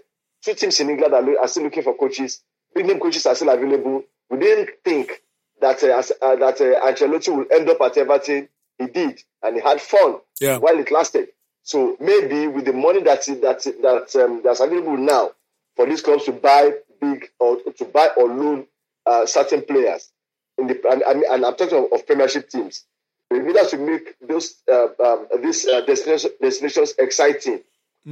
[0.43, 2.41] two teams in England are, are still looking for coaches.
[2.75, 4.03] Big name coaches are still available.
[4.29, 5.21] We didn't think
[5.61, 8.47] that uh, as- uh, that uh, Ancelotti will end up at Everton.
[8.77, 10.57] He did, and he had fun Yeah.
[10.57, 11.29] while it lasted.
[11.63, 15.31] So maybe with the money that that that um, that's available now
[15.75, 18.65] for these clubs to buy big or to buy or loan
[19.05, 20.11] uh, certain players
[20.57, 22.85] in the and, and, and I'm talking of, of Premiership teams.
[23.29, 27.61] We need us to make those uh, um, these uh, destinations, destinations exciting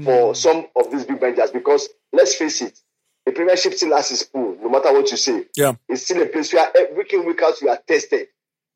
[0.04, 2.78] for some of these big managers because let's face it,
[3.28, 5.44] the Premiership still has its pool, no matter what you say.
[5.54, 5.74] Yeah.
[5.90, 8.30] It's still a place where week in week out you are tested,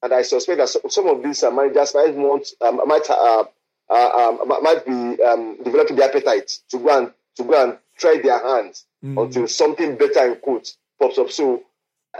[0.03, 3.45] and I suspect that some, some of these uh, managers might want um, might uh,
[3.89, 8.19] uh, um, might be um, developing the appetite to go and to go and try
[8.21, 8.85] their hands
[9.17, 11.31] until something better in quotes pops up.
[11.31, 11.63] So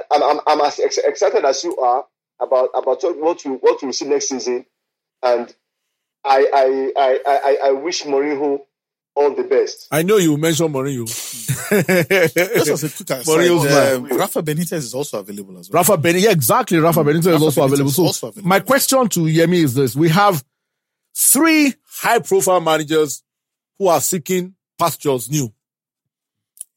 [0.10, 2.06] I'm, I'm, I'm as ex- excited as you are
[2.40, 4.66] about about what we what we see next season,
[5.22, 5.54] and
[6.24, 8.62] I I I I, I wish Mourinho
[9.16, 9.88] all the best.
[9.92, 11.06] I know you mentioned Mourinho.
[12.66, 14.16] Just as a quick aside, Mourinho's uh.
[14.16, 15.80] Rafa Benitez is also available as well.
[15.84, 16.78] Rafa Benitez, yeah, exactly.
[16.80, 17.90] Rafa Benitez is also Benitez available.
[17.90, 18.48] is So also available.
[18.50, 19.96] my question to Yemi is this.
[19.96, 20.44] We have
[21.16, 23.24] three high profile managers
[23.78, 25.52] who are seeking pastures new.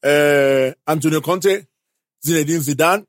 [0.03, 1.65] Uh, Antonio Conte,
[2.25, 3.05] Zinedine Zidane,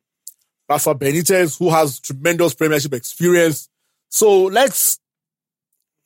[0.69, 3.69] Rafa Benitez, who has tremendous premiership experience.
[4.09, 4.99] So let's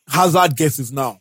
[0.09, 1.19] hazard guesses now.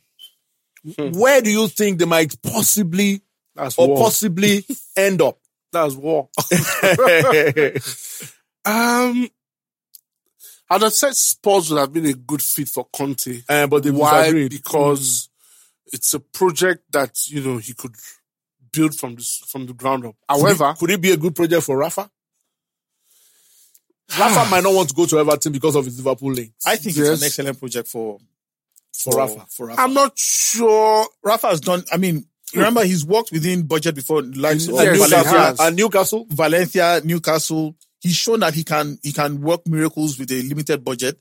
[0.97, 3.21] Where do you think they might possibly
[3.55, 3.97] That's or war.
[3.97, 4.65] possibly
[4.95, 5.37] end up?
[5.71, 6.29] That's war.
[8.65, 9.29] um,
[10.71, 13.41] I'd have said Spurs would have been a good fit for Conte.
[13.47, 14.21] Uh, but they Why?
[14.23, 14.51] disagreed.
[14.51, 15.29] Because
[15.91, 17.95] it's a project that you know he could
[18.71, 20.15] build from this from the ground up.
[20.27, 22.09] However, could it be a good project for Rafa?
[24.17, 26.65] Rafa might not want to go to Everton because of his Liverpool links.
[26.65, 27.07] I think Yes.
[27.09, 28.19] it's an excellent project for
[29.03, 29.45] For Rafa.
[29.49, 29.81] For Rafa.
[29.81, 31.07] I'm not sure.
[31.23, 31.83] Rafa has done.
[31.91, 36.25] I mean, remember he's worked within budget before, like Yes, Newcastle, and Newcastle.
[36.29, 37.75] Valencia, Newcastle.
[38.01, 41.19] He's shown that he can he can work miracles with a limited budget.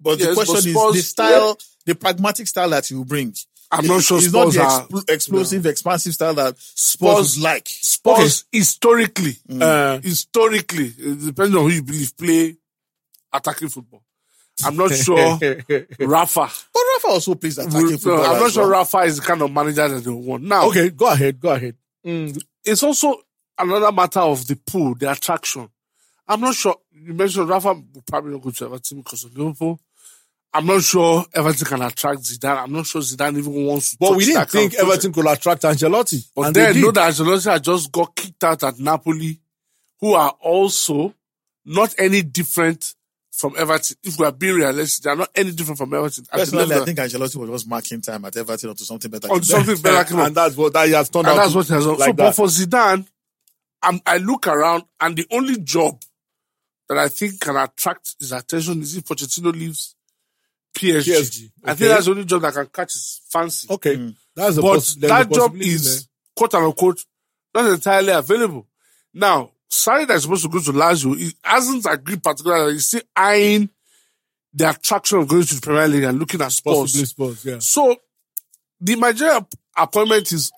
[0.00, 3.04] But the Yes, but question Spurs- is the style, the pragmatic style that he will
[3.04, 3.34] bring.
[3.70, 7.68] I'm not sure It's not the are- expl- explosive, expansive style that Spurs Spurs- like.
[7.68, 12.56] Spurs historically, Uh, historically, it depends on who you believe play
[13.32, 14.02] attacking football.
[14.64, 15.16] I'm not sure
[16.00, 16.50] Rafa.
[16.72, 18.24] But Rafa also plays attacking will- football.
[18.24, 18.70] I'm not sure well.
[18.80, 20.42] Rafa is the kind of manager that they want.
[20.44, 21.76] Now, okay, go ahead, go ahead.
[22.06, 23.16] Mm, it's also
[23.58, 25.68] another matter of the pool, the attraction.
[26.26, 26.76] I'm not sure.
[26.92, 29.80] You mentioned Rafa will probably not go to Everton because of Liverpool.
[30.52, 32.62] I'm not sure Everton can attract Zidane.
[32.62, 33.96] I'm not sure Zidane even wants to.
[34.00, 34.88] But touch we didn't that kind think of.
[34.88, 36.26] Everton could attract Ancelotti.
[36.34, 36.82] But and they then did.
[36.84, 39.38] know that Ancelotti had just got kicked out at Napoli,
[40.00, 41.14] who are also
[41.64, 42.94] not any different
[43.38, 43.96] from Everton.
[44.02, 46.24] If we are being realistic, they are not any different from Everton.
[46.32, 49.30] At the Personally, I think Ancelotti was just marking time at Everton onto something better.
[49.32, 51.42] on something better came and that's what that he has turned And out.
[51.44, 51.98] that's what he has done.
[51.98, 53.06] like so, but for Zidane,
[53.82, 56.02] I'm, I look around and the only job
[56.88, 59.94] that I think can attract his attention is if Pochettino leaves
[60.76, 61.02] PSG.
[61.02, 63.68] PSG, I think that's the only job that can catch his fancy.
[63.70, 64.10] Okay, hmm.
[64.34, 67.04] that's a but poss- there's a that job possibility is quote unquote
[67.54, 68.66] not entirely available.
[69.14, 72.74] Now, Sarri that is supposed to go to Lazio, he hasn't agreed particularly.
[72.74, 73.68] He's still eyeing
[74.54, 76.92] the attraction of going to the Premier League and looking at sports.
[76.92, 77.44] Possibly Spurs.
[77.44, 77.96] Yeah, So
[78.80, 80.50] the managerial appointment is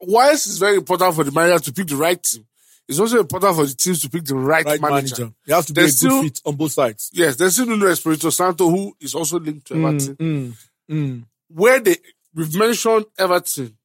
[0.00, 2.46] whilst it's very important for the manager to pick the right team,
[2.88, 5.16] it's also important for the teams to pick the right, right manager.
[5.24, 5.34] manager.
[5.44, 7.10] He has to be There's a good still- fit on both sides.
[7.12, 10.16] Yes, there's still Nuno Espirito Santo who is also linked to Everton.
[10.16, 10.54] Mm,
[10.90, 11.96] mm, Where they
[12.34, 13.76] we've mentioned Everton,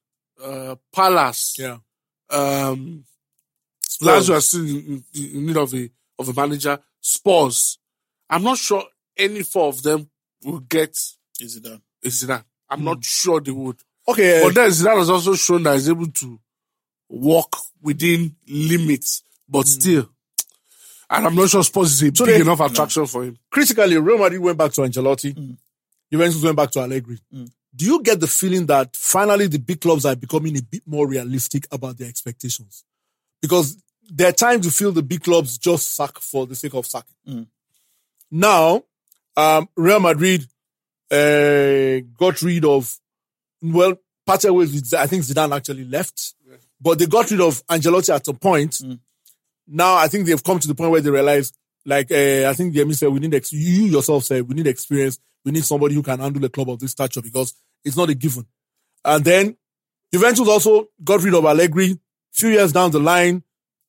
[0.42, 1.78] uh, Palace, yeah,
[2.30, 3.04] um,
[4.02, 6.78] Lazio are still in, in, need of a of a manager.
[7.00, 7.78] Spurs,
[8.30, 8.84] I'm not sure
[9.16, 10.08] any four of them
[10.44, 10.96] will get
[11.40, 11.82] Is it done?
[12.04, 12.44] Zidane.
[12.68, 12.84] I'm Hmm.
[12.86, 13.76] not sure they would.
[14.08, 14.42] okay.
[14.44, 16.40] But then Zidane has also shown that he's able to
[17.08, 20.08] walk within limits, but still.
[21.10, 23.38] And I'm not sure Spurs is a So big they- enough attraction for him.
[23.50, 25.34] critically, Real Madrid went back to Ancelotti.
[25.34, 25.56] Mm.
[26.10, 27.18] Juventus went back to Allegri.
[27.74, 31.06] Do you get the feeling that finally the big clubs are becoming a bit more
[31.08, 32.84] realistic about their expectations?
[33.40, 33.76] Because
[34.14, 37.16] there are times you feel the big clubs just sack for the sake of sacking.
[37.26, 37.46] Mm.
[38.30, 38.84] Now,
[39.36, 40.42] um, Real Madrid
[41.10, 42.98] uh, got rid of,
[43.62, 43.94] well,
[44.26, 46.34] parted ways with, I think Zidane actually left,
[46.78, 48.82] but they got rid of Ancelotti at a point.
[49.66, 51.52] Now I think they've come to the point where they realize,
[51.86, 54.66] like, uh, I think the Yemi said, we need, ex- you yourself said, we need
[54.66, 55.18] experience.
[55.44, 58.14] We need somebody who can handle a club of this stature because it's not a
[58.14, 58.46] given.
[59.04, 59.56] And then
[60.12, 61.98] Juventus also got rid of Allegri.
[62.32, 63.42] Few years down the line,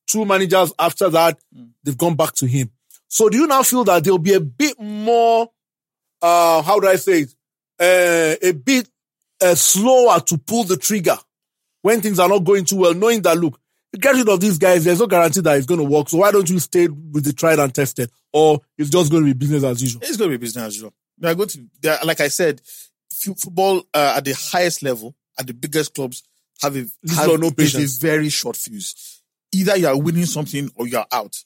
[0.06, 1.38] two managers after that,
[1.82, 2.70] they've gone back to him.
[3.08, 5.50] So do you now feel that there'll be a bit more,
[6.20, 7.34] uh, how do I say it?
[7.78, 8.88] Uh, a bit
[9.40, 11.16] uh, slower to pull the trigger
[11.82, 13.60] when things are not going too well, knowing that, look,
[13.98, 16.08] get rid of these guys, there's no guarantee that it's going to work.
[16.08, 18.10] So why don't you stay with the tried and tested?
[18.32, 20.02] Or it's just going to be business as usual?
[20.02, 20.94] It's going to be business as usual.
[21.18, 22.62] They are going to, are, like I said,
[23.12, 26.22] football uh, at the highest level, at the biggest clubs,
[26.62, 27.98] have a, have, no patience.
[27.98, 29.13] a very short fuse.
[29.54, 31.36] Either you are winning something or you are out.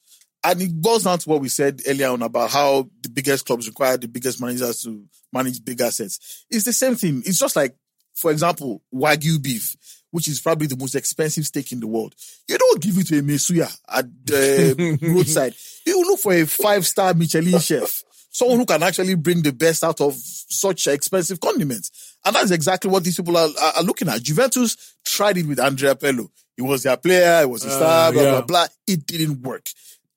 [0.45, 3.67] And it boils down to what we said earlier on about how the biggest clubs
[3.67, 6.45] require the biggest managers to manage big assets.
[6.51, 7.23] It's the same thing.
[7.27, 7.75] It's just like,
[8.15, 9.77] for example, Wagyu beef,
[10.11, 12.15] which is probably the most expensive steak in the world.
[12.49, 15.55] You don't give it to a Mesuya at the roadside.
[15.85, 20.01] You look for a five-star Michelin chef, someone who can actually bring the best out
[20.01, 22.17] of such expensive condiments.
[22.25, 24.23] And that's exactly what these people are, are, are looking at.
[24.23, 26.29] Juventus tried it with Andrea Pirlo.
[26.59, 28.31] He was their player, he was a star, blah, yeah.
[28.33, 28.67] blah, blah.
[28.87, 29.71] It didn't work.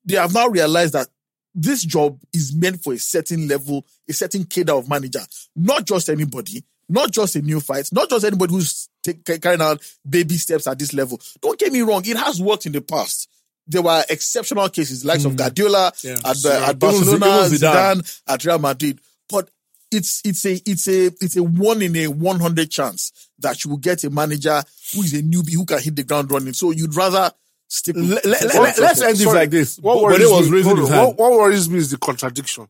[0.03, 1.07] They have now realized that
[1.53, 5.21] this job is meant for a certain level, a certain cadre of manager,
[5.55, 9.81] not just anybody, not just a new fight, not just anybody who's take, carrying out
[10.09, 11.21] baby steps at this level.
[11.41, 13.29] Don't get me wrong, it has worked in the past.
[13.67, 16.17] There were exceptional cases, likes of Guardiola Yeah.
[16.25, 17.97] at, uh, at Barcelona, Zidane.
[18.01, 18.99] Zidane at Real Madrid.
[19.29, 19.51] But
[19.91, 23.71] it's it's a it's a it's a one in a one hundred chance that you
[23.71, 24.61] will get a manager
[24.93, 26.53] who is a newbie who can hit the ground running.
[26.53, 27.31] So you'd rather
[27.67, 27.95] stick.
[27.95, 29.77] with- Let, let, stick let, with let's end this like this.
[29.79, 31.07] What worries, was me, raising his hand.
[31.07, 32.67] what, what worries me is the contradiction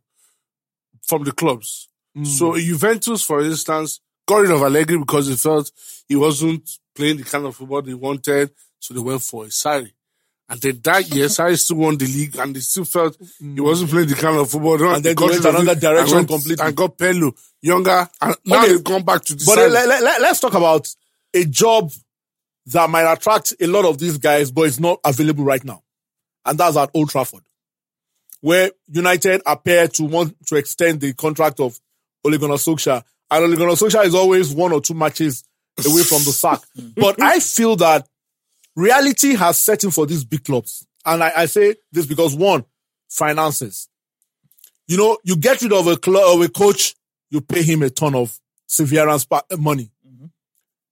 [1.04, 1.88] from the clubs.
[2.16, 2.26] Hmm.
[2.26, 5.72] So Juventus, for instance, got rid of Allegri because they felt
[6.08, 9.92] he wasn't playing the kind of football they wanted, so they went for a Sarri.
[10.52, 13.90] And then that year, Sarri still won the league, and they still felt he wasn't
[13.90, 14.78] playing the kind of football.
[14.78, 14.96] Mm.
[14.96, 16.66] And then they went another direction and went, completely.
[16.66, 18.68] And got Pelu younger, and now Okay.
[18.74, 19.72] they've gone back to the But side.
[19.72, 20.94] let, let, us talk about
[21.34, 21.90] a job
[22.66, 25.84] that might attract a lot of these guys, but it's not available right now.
[26.46, 27.44] And that's at Old Trafford,
[28.42, 31.80] where United appear to want to extend the contract of
[32.26, 33.04] Ole Gunnar Solskjaer.
[33.30, 35.46] And Ole Gunnar Solskjaer is always one or two matches
[35.80, 36.60] away from the sack.
[36.98, 38.06] but I feel that
[38.76, 40.86] reality has set in for these big clubs.
[41.06, 42.66] And I, I say this because one,
[43.10, 43.90] finances.
[44.88, 46.96] You know, you get rid of a club, of a coach,
[47.30, 49.26] you pay him a ton of severance
[49.58, 49.92] money.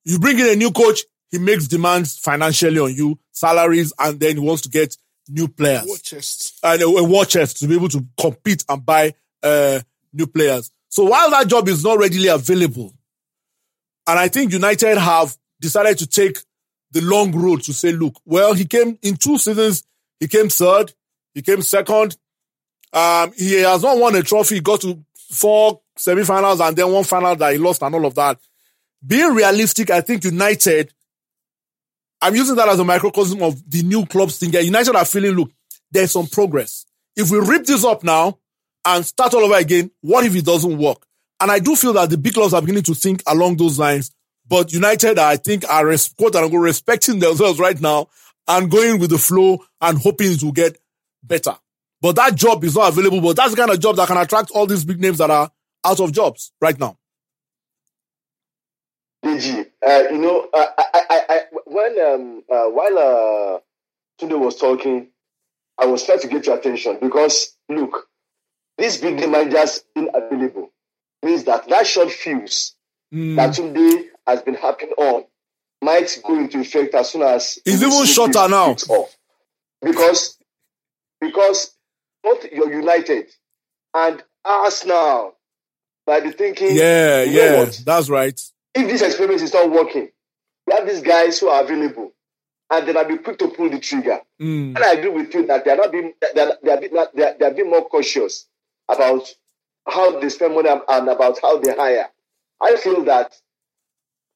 [0.05, 4.38] You bring in a new coach, he makes demands financially on you, salaries, and then
[4.38, 6.57] he wants to get new players War chest.
[6.63, 9.13] and a, a war chest to be able to compete and buy
[9.43, 9.80] uh,
[10.11, 10.71] new players.
[10.89, 12.93] So while that job is not readily available,
[14.07, 16.39] and I think United have decided to take
[16.91, 19.83] the long road to say, look, well, he came in two seasons,
[20.19, 20.93] he came third,
[21.33, 22.17] he came second.
[22.91, 27.03] Um, he has not won a trophy, he got to four semifinals and then one
[27.03, 28.39] final that he lost and all of that.
[29.05, 30.91] Being realistic, I think United,
[32.21, 34.51] I'm using that as a microcosm of the new clubs thing.
[34.51, 34.61] here.
[34.61, 35.51] United are feeling, look,
[35.91, 36.85] there's some progress.
[37.15, 38.39] If we rip this up now
[38.85, 41.05] and start all over again, what if it doesn't work?
[41.39, 44.11] And I do feel that the big clubs are beginning to think along those lines.
[44.49, 48.07] But United, I think, are res- quote unquote respecting themselves right now
[48.47, 50.77] and going with the flow and hoping it will get
[51.23, 51.55] better.
[52.01, 53.21] But that job is not available.
[53.21, 55.51] But that's the kind of job that can attract all these big names that are
[55.85, 56.97] out of jobs right now.
[59.23, 63.59] DG, uh, you know, uh, I, I, I, when um, uh, while uh,
[64.19, 65.09] Tunde was talking,
[65.77, 68.07] I was trying to get your attention because look,
[68.77, 70.71] these big managers being available
[71.21, 72.75] means that that short fuse
[73.11, 73.37] Mm.
[73.37, 75.25] that Tunde has been happening on
[75.82, 78.71] might go into effect as soon as It's even shorter is now.
[78.89, 79.15] Off.
[79.82, 80.38] Because
[81.21, 81.71] because
[82.23, 83.27] both your United
[83.93, 85.36] and Arsenal
[86.05, 87.82] by the thinking, Yeah, you know yeah, what?
[87.86, 88.39] that's right.
[88.75, 90.09] if this experiment is not working,
[90.67, 92.11] we have these guys who are available,
[92.69, 94.19] and then I'll be quick to pull the trigger.
[94.41, 94.75] Mm.
[94.75, 96.93] And I agree with you that they are not being they are, they are, being,
[97.13, 98.47] they are, they are being more cautious
[98.89, 99.23] about
[99.88, 102.09] how they spend money and- and about how they hire.
[102.61, 103.34] I feel that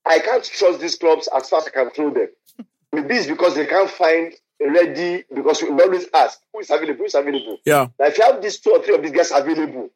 [0.06, 2.28] I can't trust these clubs as far as I can throw them.
[2.91, 6.97] Maybe it's because they can't find a ready because we always ask who is available,
[6.99, 7.58] who is available.
[7.66, 7.88] Yeah.
[7.99, 9.89] Now, if you have these two or three of these guys available,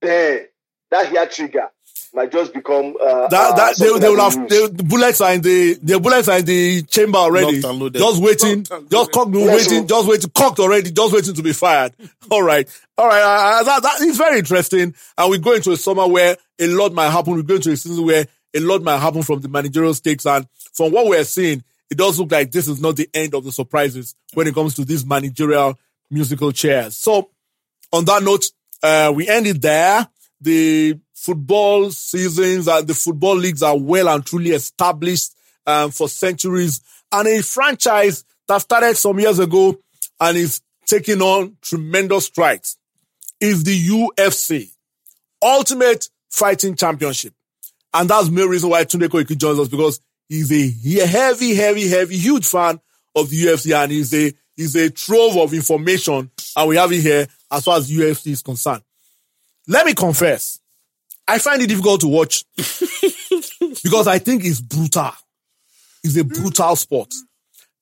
[0.00, 0.46] then
[0.90, 1.70] that here trigger
[2.14, 5.20] might just become uh, That, uh, that they, something they will have they, the bullets
[5.20, 7.60] are in the the bullets are in the chamber already.
[7.60, 7.98] Locked and loaded.
[7.98, 9.34] Just waiting, just cocked.
[9.34, 9.86] Yes, waiting, sir.
[9.86, 11.92] just waiting, cocked already, just waiting to be fired.
[12.30, 13.20] All right, all right.
[13.22, 16.66] Uh, uh, that that is very interesting, and we go into a summer where a
[16.68, 17.34] lot might happen.
[17.34, 20.46] We go into a season where a lot might happen from the managerial stakes, and
[20.72, 23.52] from what we're seeing, it does look like this is not the end of the
[23.52, 25.78] surprises when it comes to these managerial
[26.10, 26.96] musical chairs.
[26.96, 27.30] So,
[27.92, 28.46] on that note,
[28.82, 30.08] uh, we end it there.
[30.40, 35.34] The football seasons and the football leagues are well and truly established
[35.66, 36.80] um, for centuries.
[37.12, 39.78] And a franchise that started some years ago
[40.20, 42.76] and is taking on tremendous strides
[43.40, 44.70] is the UFC,
[45.42, 47.34] Ultimate Fighting Championship.
[47.94, 51.88] And that's the main reason why Tunde Koiki joins us because he's a heavy, heavy,
[51.88, 52.80] heavy, huge fan
[53.14, 57.00] of the UFC and he's a, he's a trove of information and we have it
[57.00, 58.82] here as far as UFC is concerned.
[59.68, 60.58] Let me confess,
[61.26, 65.12] I find it difficult to watch because I think it's brutal.
[66.02, 67.14] It's a brutal sport.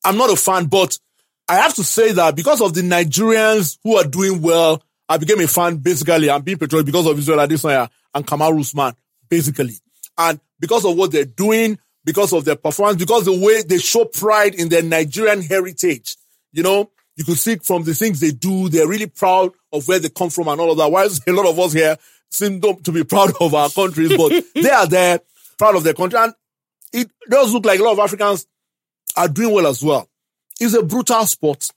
[0.05, 0.99] I'm not a fan, but
[1.49, 5.41] I have to say that because of the Nigerians who are doing well, I became
[5.41, 6.31] a fan basically.
[6.31, 8.95] I'm being patriotic because of Israel Adesanya and Kamaru Usman,
[9.29, 9.75] basically.
[10.19, 14.05] And because of what they're doing, because of their performance, because the way they show
[14.05, 16.17] pride in their Nigerian heritage,
[16.53, 19.99] you know, you could see from the things they do, they're really proud of where
[19.99, 20.91] they come from and all of that.
[20.91, 21.97] Whilst a lot of us here
[22.31, 25.21] seem to be proud of our countries, but they are there,
[25.59, 26.19] proud of their country.
[26.19, 26.33] And
[26.93, 28.47] it does look like a lot of Africans
[29.17, 30.09] are doing well as well.
[30.61, 31.69] It's a brutal sport.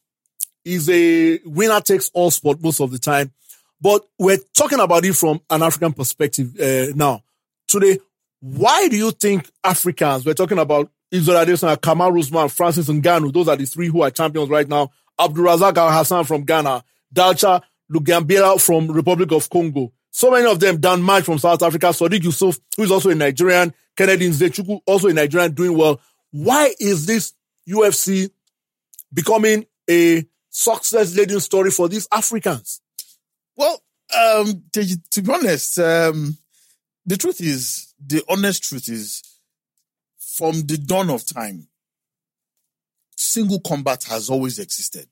[0.64, 3.32] It's a winner takes all sport most of the time.
[3.80, 7.24] But we're talking about it from an African perspective uh, now.
[7.68, 8.00] Today,
[8.40, 13.48] why do you think Africans, we're talking about Israel Adesanya, Kamaru Usman, Francis Ngannou, those
[13.48, 14.92] are the three who are champions right now.
[15.20, 16.84] Abdul Razak Alhassan from Ghana,
[17.14, 17.62] Dalcha
[17.92, 19.92] Lungiambula from Republic of Congo.
[20.12, 23.16] So many of them, Dan March from South Africa, Sodiq Yusuff, who is also a
[23.16, 26.00] Nigerian, Kennedy Nzechukwu, also a Nigerian, doing well.
[26.32, 27.34] Why is this
[27.70, 28.30] UFC
[29.14, 32.82] becoming a success leading story for these Africans?
[33.58, 33.82] Well,
[34.18, 36.38] um, to, to be honest, um,
[37.06, 39.22] the truth is, the honest truth is,
[40.18, 41.68] from the dawn of time,
[43.16, 45.08] single combat has always existed.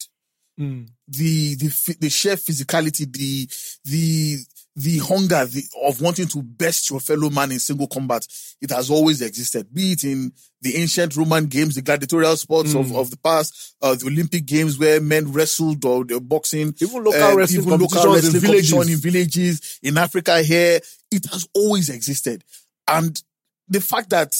[0.59, 0.89] Mm.
[1.07, 3.49] The the the sheer physicality, the
[3.85, 4.37] the
[4.75, 8.25] the hunger the, of wanting to best your fellow man in single combat,
[8.61, 9.71] it has always existed.
[9.73, 10.31] Be it in
[10.61, 14.79] the ancient Roman games, the gladiatorial sports of, of the past, uh, the Olympic games
[14.79, 18.89] where men wrestled or the boxing, Even local uh, wrestling even local competitions in villages.
[18.89, 20.79] in villages in Africa here,
[21.11, 22.43] it has always existed.
[22.87, 23.21] And
[23.67, 24.33] the fact that,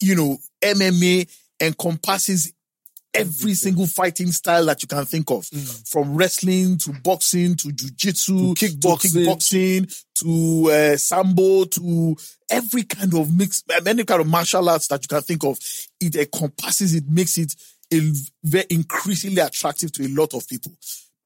[0.00, 1.28] you know, MMA
[1.60, 2.52] encompasses
[3.14, 5.46] every single fighting style that you can think of,
[5.86, 9.24] from wrestling to boxing to jujitsu To kickboxing.
[9.24, 12.16] kickboxing to uh, sambo to
[12.50, 15.58] every kind of mix, any kind of martial arts that you can think of.
[15.98, 17.54] It encompasses it, makes it
[17.92, 18.00] a
[18.44, 20.72] very increasingly attractive to a lot of people.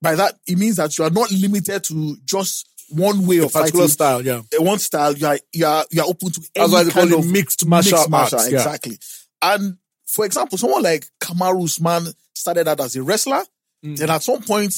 [0.01, 3.85] By that, it means that you are not limited to just one way of Particular
[3.85, 4.43] fighting style, yeah.
[4.59, 7.27] one style, you are you are you are open to any kind call it of
[7.27, 8.59] mixed martial arts, yeah.
[8.59, 8.99] exactly.
[9.43, 13.43] And for example, someone like Kamaru Usman started out as a wrestler.
[13.85, 13.97] Mm.
[13.97, 14.75] Then at some point,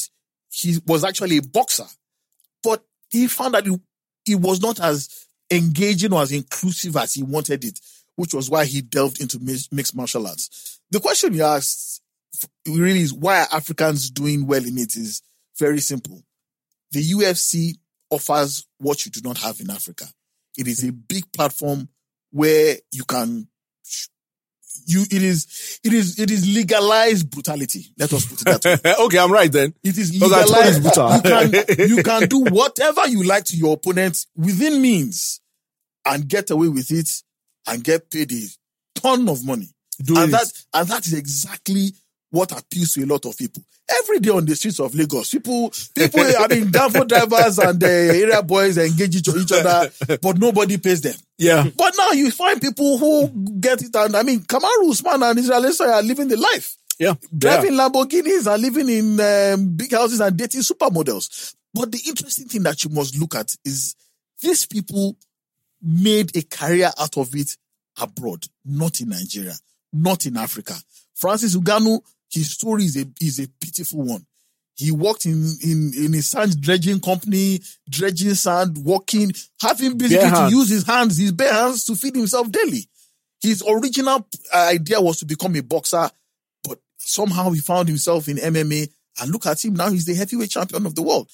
[0.50, 1.86] he was actually a boxer,
[2.62, 3.80] but he found that it,
[4.28, 7.80] it was not as engaging or as inclusive as he wanted it,
[8.16, 9.38] which was why he delved into
[9.72, 10.80] mixed martial arts.
[10.90, 12.02] The question you asked
[12.66, 15.22] really is why are Africans doing well in it is
[15.58, 16.22] very simple.
[16.92, 17.78] The UFC
[18.12, 20.04] offers what you do not have in Africa.
[20.56, 21.88] It is a big platform
[22.30, 23.48] where you can
[24.86, 27.86] you it is it is it is legalized brutality.
[27.98, 28.94] Let us put it that way.
[29.06, 29.74] okay, I'm right then.
[29.82, 30.82] It is Because I told legalized.
[30.82, 31.14] brutal.
[31.14, 35.40] You can you can do whatever you like to your opponent within means
[36.04, 37.10] and get away with it
[37.66, 38.42] and get paid a
[38.94, 39.68] ton of money.
[40.02, 40.32] Do and it.
[40.32, 41.92] that and that is exactly
[42.32, 43.62] what appeals to a lot of people.
[44.00, 47.88] Every day on the streets of Lagos, people, people, I mean, Danfo drivers and the
[47.88, 51.14] area boys engage each, each other, but nobody pays them.
[51.38, 51.68] yeah.
[51.76, 53.28] But now you find people who
[53.60, 57.14] get it, and I mean, Kamaru Usman and Israel are living the life Yeah.
[57.36, 61.54] driving Lamborghinis and living in um, big houses and dating supermodels.
[61.74, 63.94] But the interesting thing that you must look at is
[64.40, 65.16] these people
[65.82, 67.56] made a career out of it
[68.00, 69.54] abroad, not in Nigeria,
[69.92, 70.74] not in Africa.
[71.14, 72.00] Francis Ngannou,
[72.32, 74.26] his story is a, is a pitiful one.
[74.74, 80.48] He worked in, in, in a sand dredging company, dredging sand, working, having basically to
[80.50, 82.88] use his hands, his bare hands to feed himself daily.
[83.42, 86.08] His original idea was to become a boxer,
[86.64, 88.88] but somehow he found himself in MMA.
[89.20, 91.28] And look at him now; he's the heavyweight champion of the world.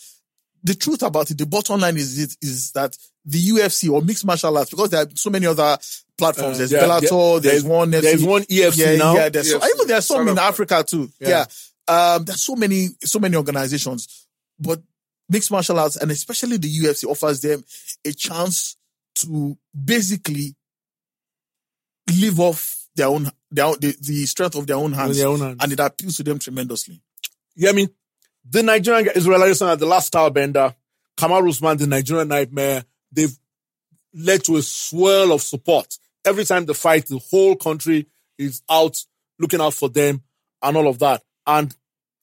[0.64, 4.24] The truth about it, the bottom line is it is that the UFC or mixed
[4.24, 5.78] martial arts, because there are so many other
[6.16, 6.56] platforms.
[6.56, 9.14] Uh, there's yeah, Bellator, yeah, there's, one, There's one EFC yeah, now.
[9.14, 9.28] yeah.
[9.28, 10.74] There's so, Yes, even there's some South in Africa.
[10.76, 11.10] Africa too.
[11.20, 11.28] Yeah.
[11.88, 12.14] Yeah.
[12.14, 14.26] Um, there's so many, so many organizations,
[14.58, 14.82] but
[15.28, 17.62] mixed martial arts and especially the UFC offers them
[18.04, 18.76] a chance
[19.16, 20.54] to basically
[22.18, 25.40] live off their own, their own the, the strength of their own hands, their own
[25.40, 25.58] hands.
[25.60, 27.00] and it appeals to them tremendously.
[27.56, 27.88] Yeah, I mean,
[28.50, 30.74] the Nigerian guy, Israel Adesanya, the Last Stylebender,
[31.16, 33.36] Kamaru Usman, the Nigerian nightmare, they've
[34.14, 35.98] led to a swirl of support.
[36.24, 38.06] Every time they fight, the whole country
[38.38, 39.04] is out
[39.38, 40.22] looking out for them
[40.62, 41.22] and all of that.
[41.46, 41.74] And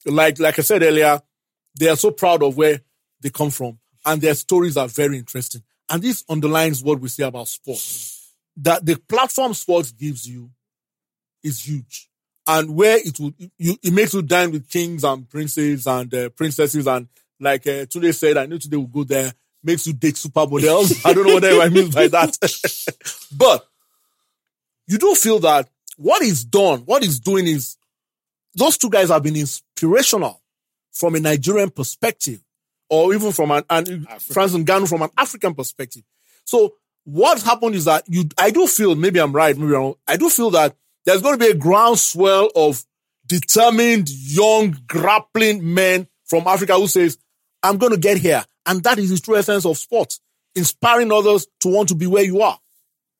[0.04, 1.20] like, like I said earlier,
[1.78, 2.80] they are so proud of where
[3.20, 5.62] they come from and their stories are very interesting.
[5.88, 8.32] And this underlines what we say about sports.
[8.56, 10.50] That the platform sports gives you
[11.42, 12.08] is huge.
[12.46, 16.28] And where it will, you, it makes you dine with kings and princes and uh,
[16.30, 16.86] princesses.
[16.86, 17.08] And
[17.40, 19.32] like uh, today said, I know today will go there,
[19.62, 21.04] makes you date supermodels.
[21.04, 22.36] I don't know what I mean by that.
[23.36, 23.66] but
[24.86, 27.76] you do feel that what is done, what is doing is
[28.54, 30.40] those two guys have been inspirational
[30.92, 32.42] from a Nigerian perspective
[32.88, 36.02] or even from an, an and Ghana from an African perspective.
[36.44, 36.74] So
[37.04, 39.94] what happened is that you, I do feel, maybe I'm right, maybe I'm wrong.
[40.06, 40.76] I do feel that
[41.06, 42.84] there's going to be a groundswell of
[43.26, 47.16] determined, young, grappling men from Africa who says,
[47.62, 48.44] I'm going to get here.
[48.66, 50.18] And that is the true essence of sport.
[50.54, 52.58] Inspiring others to want to be where you are.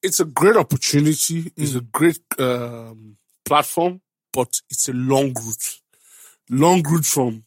[0.02, 1.50] it's a great opportunity.
[1.56, 1.76] It's Mm.
[1.76, 4.00] a great um, platform,
[4.32, 5.80] but it's a long route.
[6.50, 7.44] Long route from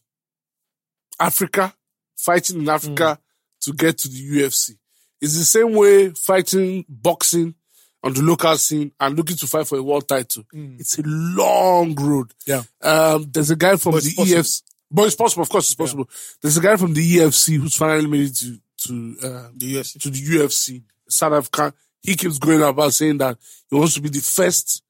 [1.19, 1.73] Africa,
[2.17, 3.61] fighting in Africa Mm.
[3.65, 4.77] to get to the UFC.
[5.21, 7.55] It's the same way fighting boxing
[8.03, 10.43] on the local scene and looking to fight for a world title.
[10.53, 12.33] It's a long road.
[12.47, 12.65] Mm.
[12.81, 12.89] Yeah.
[12.89, 14.11] Um, there's a guy from But the.
[14.11, 14.63] EFC.
[14.91, 16.09] But it's possible, of course, it's possible.
[16.41, 18.93] There's a guy from the EFC who's finally made it to to
[19.23, 19.99] um, The UFC.
[20.01, 21.73] to the UFC, South Africa.
[22.01, 23.37] He keeps going about saying that
[23.69, 24.81] he wants to be the first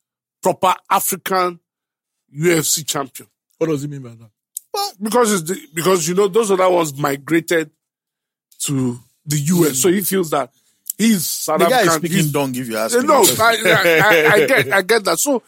[0.43, 1.59] proper African
[2.33, 3.27] UFC champion.
[3.57, 4.29] What does he mean by that?
[4.73, 7.71] Well, because it's the, because you know those other ones migrated
[8.59, 10.51] to the US, so he feels that
[10.99, 14.71] he's South The guy is speaking if you ask Uh, no, I, I, I, get,
[14.73, 15.17] I get that.
[15.17, 15.41] So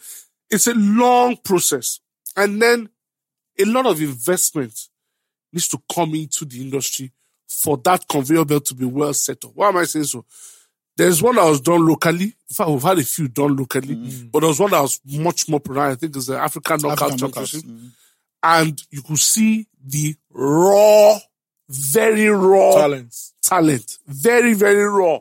[0.50, 2.00] it's a long process.
[2.36, 2.88] And then
[3.58, 4.88] a lot of investment
[5.52, 7.12] needs to come into the industry
[7.46, 9.52] for that conveyor belt to be well set up.
[9.54, 10.24] Why am I saying so?
[10.96, 12.24] There's one that was done locally.
[12.24, 13.94] In fact, we've had a few done locally,
[14.30, 15.96] but there was one that was much more pronounced.
[15.96, 17.62] I think it's the African Knockout Championship.
[17.62, 17.90] Mm.
[18.42, 21.18] And you could see the raw,
[21.68, 23.14] very raw talent.
[23.42, 23.98] talent.
[24.06, 25.20] Very, very raw.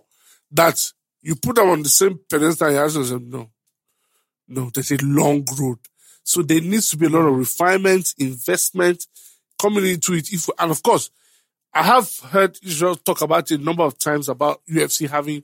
[0.52, 0.92] That
[1.22, 3.50] you put them on the same pedestal and you ask yourself, no.
[4.48, 5.80] No, there's a long road.
[6.24, 9.06] So there needs to be a lot of refinement, investment
[9.60, 10.32] coming into it.
[10.32, 11.10] If, and of course,
[11.74, 15.44] I have heard Israel talk about it a number of times about UFC having,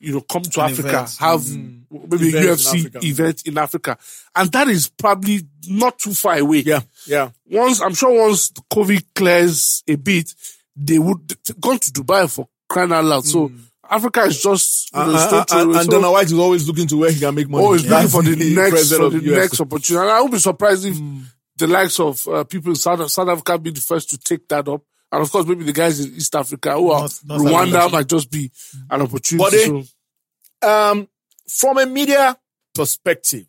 [0.00, 1.16] you know, come to An Africa, event.
[1.20, 1.82] have mm.
[1.90, 3.06] maybe Events in UFC Africa.
[3.06, 3.98] event in Africa.
[4.34, 7.30] And that is probably not too far away Yeah, yeah.
[7.46, 10.34] once I'm sure once COVID clears a bit,
[10.74, 13.24] they would gone to Dubai for crying out loud.
[13.24, 13.60] So mm.
[13.90, 16.66] Africa is just you know, And, stone and, throw and, and Dana White is always
[16.66, 17.64] looking to where he can make money.
[17.64, 20.02] always looking for the next for the next opportunity.
[20.02, 20.96] And I would be surprised if
[21.56, 24.66] the likes of uh, people in South, South Africa be the first to take that
[24.68, 24.82] up.
[25.12, 27.92] And of course, maybe the guys in East Africa who are North- Rwanda Africa.
[27.92, 28.50] might just be
[28.90, 29.70] an opportunity.
[29.70, 29.84] But
[30.62, 31.08] so, um,
[31.48, 32.36] from a media
[32.74, 33.46] perspective,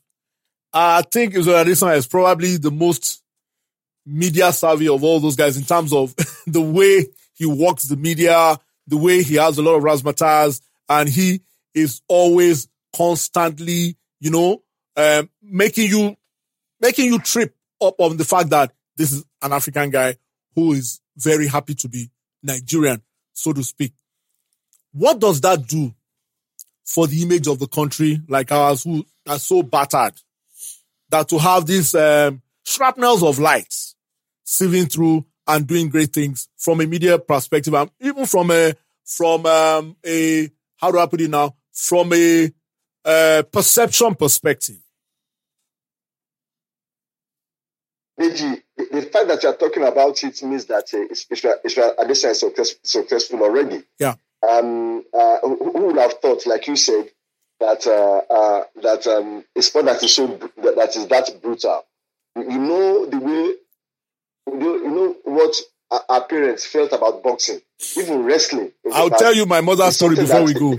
[0.72, 3.24] I think Adesanya is probably the most
[4.06, 6.14] media savvy of all those guys in terms of
[6.48, 11.10] the way he walks the media, the way he has a lot of razzmatazz, and
[11.10, 11.42] he
[11.74, 14.62] is always constantly, you know,
[14.96, 16.16] um, making you,
[16.80, 20.16] making you trip up on the fact that this is an African guy
[20.56, 22.10] who is very happy to be
[22.44, 23.02] Nigerian,
[23.34, 23.94] so to speak.
[24.94, 25.94] What does that do
[26.86, 30.14] for the image of the country like ours who are so battered
[31.10, 33.74] that to have these um, shrapnels of light
[34.46, 38.74] sieving through and doing great things from a media perspective and even from a
[39.04, 42.52] from um, a how do I put it now from a
[43.04, 44.78] uh, perception perspective.
[48.20, 51.93] Deji, the, the fact that you are talking about it means that uh, Israel, Israel
[52.00, 53.84] Adesanya is success, successful already.
[54.00, 54.16] Yeah.
[54.48, 57.10] Um, uh, who, who would have thought, like you said,
[57.60, 61.86] that uh, uh, that um, a sport that is so that, is that brutal.
[62.36, 63.54] You know the way,
[64.48, 65.56] you know, you know what
[66.10, 67.62] our, parents felt about boxing,
[67.98, 68.72] even wrestling.
[68.91, 70.76] I'll tell you my mother's story before we go.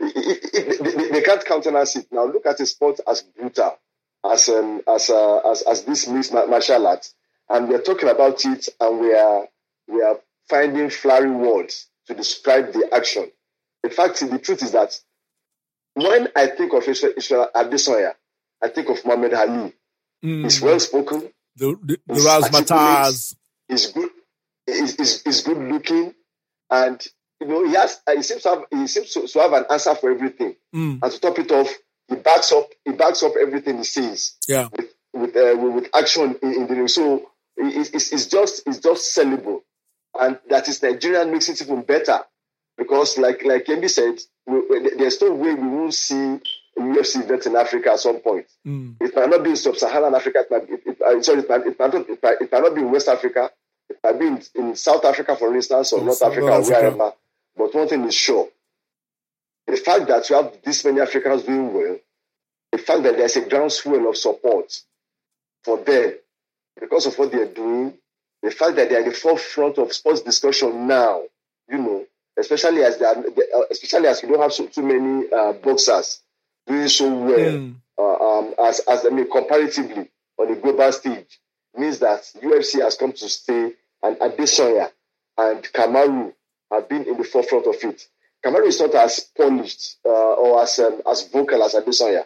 [0.00, 2.06] they, can't countenance it.
[2.10, 3.78] Now look at a sport as brutal
[4.24, 7.08] as um, as uh, as as this ma- martial art,
[7.48, 9.46] and we're talking about it, and we are
[9.88, 13.30] we are finding flowery words to describe the action.
[13.82, 14.98] In fact, the truth is that
[15.94, 18.14] when I think of Israel, Israel Adesanya,
[18.62, 19.74] I think of Muhammad Ali.
[20.24, 20.44] Mm.
[20.44, 21.30] He's well spoken.
[21.56, 23.36] the the, the It's razzmatazz.
[23.68, 24.10] He's good.
[24.66, 26.14] He's, he's, he's good looking,
[26.70, 27.06] and
[27.40, 28.00] you know he has.
[28.14, 28.64] He seems to have.
[28.70, 30.56] He seems to, to have an answer for everything.
[30.74, 31.00] Mm.
[31.02, 31.68] And to top it off,
[32.08, 32.70] he backs up.
[32.84, 34.68] He backs up everything he says Yeah.
[35.12, 36.88] with uh, with, with action in, in the ring.
[36.88, 37.16] So
[37.56, 39.60] it- it's, it's just it's just sellable,
[40.18, 42.20] and that is Nigerian makes it even better
[42.78, 46.40] because, like like Kembi said, we, we- there's no way we won't see
[46.82, 48.46] UFC event in Africa at some point.
[48.66, 48.96] Mm.
[49.00, 50.40] It might not be in sub-Saharan Africa.
[50.40, 52.62] It might, it, it, uh, sorry, it might, it, might not, it, might, it might
[52.62, 53.50] not be in West Africa.
[53.88, 56.52] It might be in, in South Africa, for instance, or In North South Africa, or
[56.52, 56.70] Africa.
[56.70, 57.12] wherever.
[57.56, 58.48] But one thing is sure:
[59.66, 61.98] the fact that you have this many Africans doing well,
[62.72, 64.80] the fact that there's a groundswell of support
[65.62, 66.14] for them
[66.80, 67.94] because of what they're doing,
[68.42, 71.22] the fact that they're at the forefront of sports discussion now,
[71.70, 72.04] you know,
[72.36, 76.20] especially as they are, uh, especially as we don't have so too many uh, boxers
[76.66, 77.74] doing so well Mm.
[77.98, 80.08] uh, um, as, as I mean, comparatively
[80.38, 81.40] on the global stage,
[81.76, 84.90] means that UFC has come to stay, and Adesanya
[85.38, 86.32] and Kamaru
[86.72, 88.06] have been in the forefront of it.
[88.44, 92.24] Kamaru is not as polished uh, or as um, as vocal as Adesanya,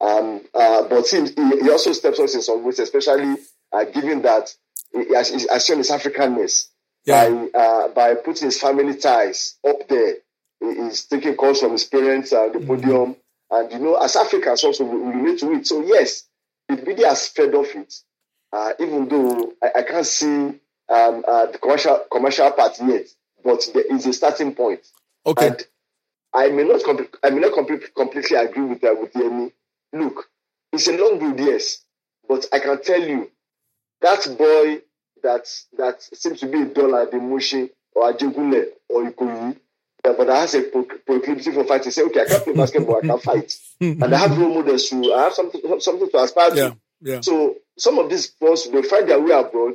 [0.00, 1.18] um, uh, but he,
[1.62, 3.36] he also steps up in some ways, especially
[3.72, 4.54] uh, given that
[4.92, 6.68] he has, he has shown his Africanness
[7.04, 7.28] Yeah.
[7.28, 10.16] by uh, by putting his family ties up there.
[10.60, 13.16] He- He's taking calls from his parents at the podium.
[13.50, 15.66] And you know, as Africans also we relate to it.
[15.66, 16.24] So yes,
[16.68, 17.94] the media has fed off it.
[18.52, 20.26] Uh, even though I, I can't see
[20.88, 23.06] um, uh, the commercial commercial part yet,
[23.44, 24.80] but there is a starting point.
[25.24, 25.48] Okay.
[25.48, 25.66] And
[26.32, 29.52] I may not com- I may not complete, completely agree with uh, with Yemi.
[29.92, 30.28] Look,
[30.72, 31.84] it's a long road, yes,
[32.28, 33.30] but I can tell you
[34.02, 34.82] that boy
[35.22, 35.46] that
[35.78, 39.56] that seems to be a dollar at the Mushin or a Ajegunle or Ikoyi,
[40.12, 41.90] but I have a pro- proclivity for fighting.
[41.92, 45.12] Say, okay, I can't play basketball, I can fight, and I have role models to
[45.14, 46.56] I have something something to aspire to.
[46.56, 46.72] Yeah.
[47.00, 47.20] Yeah.
[47.20, 49.74] So some of these boys they find their way abroad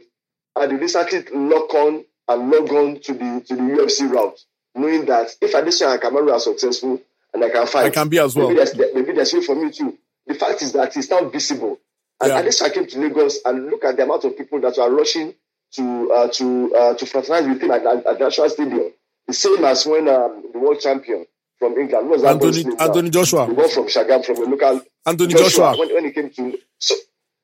[0.56, 4.40] and they recently lock on and log on to the to the UFC route,
[4.76, 7.00] knowing that if Adesanya and Kamaru are successful
[7.34, 8.48] and I can fight, I can be as well.
[8.50, 9.98] Maybe there's, maybe there's way for me too.
[10.28, 11.80] the fact is that it's now visible.
[12.20, 12.66] And, Yeah.
[12.66, 15.34] I came to Lagos and look at the amount of people that are rushing
[15.74, 18.92] to uh, to uh, to fraternize with him at, at, at the National Stadium.
[19.32, 21.26] The same as when um, the world champion
[21.58, 22.82] from England, was that boy's Anthony name?
[22.82, 23.46] Anthony the Joshua.
[23.46, 25.78] one from Sagamu, from the local Anthony Joshua.
[25.78, 26.96] when, when he came to so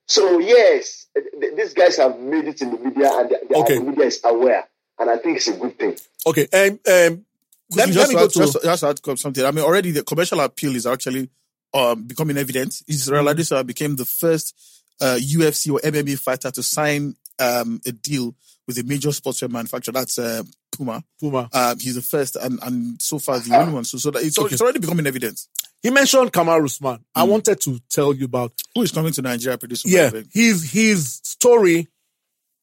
[0.06, 3.54] so yes, th- th- these guys have made it in the media and the, the,
[3.56, 3.78] Okay.
[3.78, 4.68] the media is aware,
[4.98, 5.96] and I think it's a good thing.
[6.26, 6.46] Okay.
[6.52, 7.24] Um, um,
[7.70, 8.38] let, Quickly, let me go add, to.
[8.38, 9.44] just, just add something.
[9.46, 11.30] I mean, already the commercial appeal is actually
[11.72, 12.82] um, becoming evident.
[12.86, 14.54] Israel Adesanya became the first
[15.00, 18.34] uh, UFC or MMA fighter to sign um, a deal
[18.68, 19.92] with a major sportswear manufacturer.
[19.92, 21.02] That's uh, Puma.
[21.18, 21.48] Puma.
[21.52, 23.84] Um, he's the first and, and so far the only one.
[23.84, 24.52] So, so that it's, Okay.
[24.52, 25.40] it's already becoming evident.
[25.82, 27.04] He mentioned Kamaru Usman.
[27.14, 27.28] I Mm.
[27.28, 29.90] wanted to tell you about Who is coming to Nigeria pretty soon?
[29.92, 31.88] yeah, his his story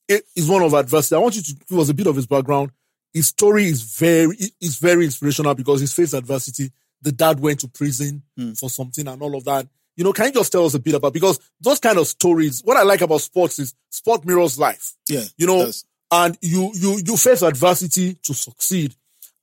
[0.07, 1.15] is one of adversity.
[1.15, 2.71] I want you to give us a bit of his background.
[3.13, 6.71] His story is very is very inspirational because he's faced adversity.
[7.01, 8.53] The dad went to prison Hmm.
[8.53, 9.67] for something and all of that.
[9.97, 12.61] You know, can you just tell us a bit about because those kind of stories.
[12.65, 14.93] What I like about sports is sport mirrors life.
[15.09, 15.23] Yeah.
[15.37, 15.71] You know.
[16.15, 18.95] And you you you face adversity to succeed.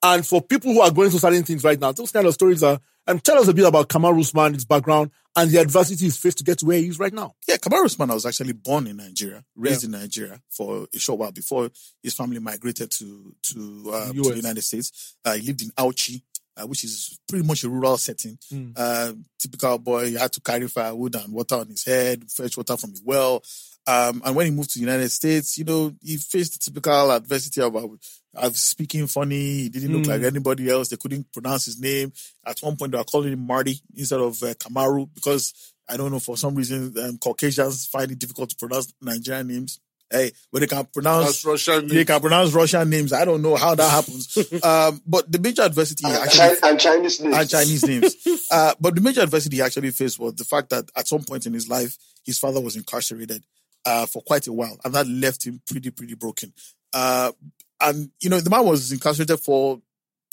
[0.02, 2.62] And for people who are going through certain things right now, those kind of stories
[2.62, 2.80] are.
[3.06, 6.38] And tell us a bit about Kamaru Usman, his background, and the adversity he's faced
[6.38, 7.34] to get to where he is right now.
[7.48, 11.32] Yeah, Kamaru Usman was actually born in Nigeria, raised in Nigeria for a short while
[11.32, 11.68] before
[12.02, 15.16] his family migrated to to, uh, to the United States.
[15.24, 16.22] Uh, he lived in Auchi,
[16.56, 18.38] uh, which is pretty much a rural setting.
[18.52, 18.72] Mm.
[18.76, 22.76] Uh, typical boy, he had to carry firewood and water on his head, fetch water
[22.76, 23.42] from a well.
[23.86, 27.10] Um, and when he moved to the United States, you know, he faced the typical
[27.10, 27.88] adversity of uh,
[28.34, 29.62] of speaking funny.
[29.64, 30.08] He didn't look Mm.
[30.08, 30.88] like anybody else.
[30.88, 32.12] They couldn't pronounce his name.
[32.46, 35.52] At one point, they were calling him Marty instead of uh, Kamaru because
[35.88, 39.80] I don't know for some reason um, Caucasians find it difficult to pronounce Nigerian names.
[40.10, 41.88] Hey, when they can pronounce That's Russian.
[41.88, 43.12] they can pronounce Russian names.
[43.14, 44.36] I don't know how that happens.
[44.62, 47.36] um, but the major adversity And, actually Chi- and Chinese names.
[47.36, 48.16] and Chinese names.
[48.52, 51.46] Uh, but the major adversity he actually faced was the fact that at some point
[51.46, 53.42] in his life, his father was incarcerated
[53.84, 56.52] uh, for quite a while, and that left him pretty, pretty broken.
[56.92, 57.32] Uh,
[57.80, 59.80] and you know, the man was incarcerated for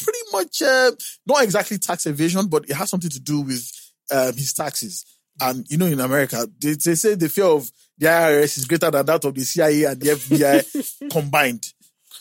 [0.02, 0.92] pretty much uh,
[1.26, 3.72] not exactly tax evasion, but it has something to do with
[4.12, 5.06] um, his taxes.
[5.42, 8.92] And you know, in America, they, they say the fear of the IRS is greater
[8.92, 11.66] than that of the CIA and the FBI combined.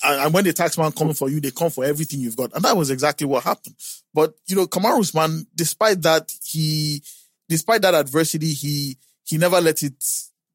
[0.02, 2.54] And, and when the taxman comes for you, they come for everything you've got.
[2.54, 3.74] And that was exactly what happened.
[4.14, 7.02] But you know, Kamaru Usman, despite that, he,
[7.48, 10.02] despite that adversity, he he never let it,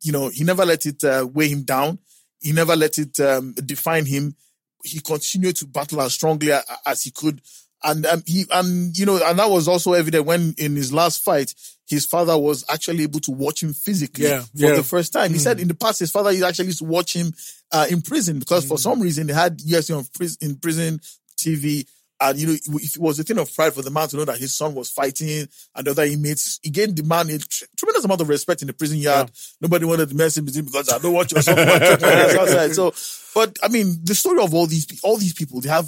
[0.04, 1.98] you know, he never let it uh, weigh him down.
[2.40, 4.36] He never let it um, define him.
[4.84, 7.42] He continued to battle as strongly a- as he could,
[7.84, 11.24] and um, he and you know, and that was also evident when in his last
[11.24, 11.54] fight,
[11.88, 14.76] his father was actually able to watch him physically Yeah, for yeah.
[14.76, 15.32] the first time.
[15.32, 17.32] He said in the past, his father used actually used to watch him
[17.72, 20.06] uh, in prison because for some reason they had UFC on
[20.42, 21.00] in prison
[21.38, 21.88] TV.
[22.24, 24.24] And you know, if it was a thing of pride for the man to know
[24.24, 25.46] that his son was fighting
[25.76, 28.68] and the other inmates, he gained the man a tr- tremendous amount of respect in
[28.68, 29.30] the prison yard.
[29.60, 32.02] Nobody wanted to mess with him because I don't want your son go and choke
[32.02, 32.74] my ass outside.
[32.74, 32.94] So,
[33.36, 35.86] but I mean, the story of all these all these people, they have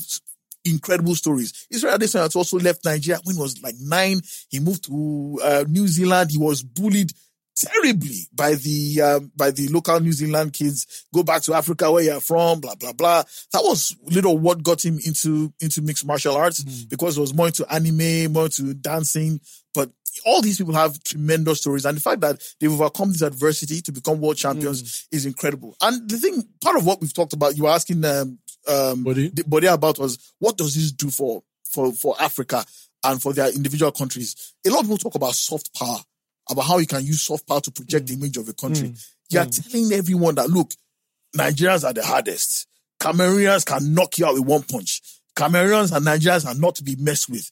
[0.65, 1.67] incredible stories.
[1.69, 4.19] Israel Adesanya also left Nigeria when he was like nine.
[4.49, 6.31] He moved to uh, New Zealand.
[6.31, 7.13] He was bullied
[7.55, 11.05] terribly by the um, by the local New Zealand kids.
[11.13, 13.23] Go back to Africa where you're from, blah blah blah.
[13.53, 17.47] That was little what got him into into mixed martial arts because it was more
[17.47, 19.39] into anime, more into dancing.
[19.73, 19.91] But
[20.25, 23.91] all these people have tremendous stories, and the fact that they've overcome this adversity to
[23.91, 25.75] become world champions is incredible.
[25.81, 29.31] And the thing, part of what we've talked about, you were asking um, um, Body.
[29.45, 32.65] body about was what does this do for for for Africa
[33.03, 34.53] and for their individual countries?
[34.65, 35.99] A lot of people talk about soft power,
[36.49, 38.19] about how you can use soft power to project the mm.
[38.19, 38.89] image of a country.
[38.89, 39.07] Mm.
[39.29, 39.71] You are mm.
[39.71, 40.71] telling everyone that look,
[41.35, 42.67] Nigerians are the hardest.
[42.99, 45.01] Cameroonians can knock you out with one punch.
[45.35, 47.49] Cameroonians and Nigerians are not to be messed with.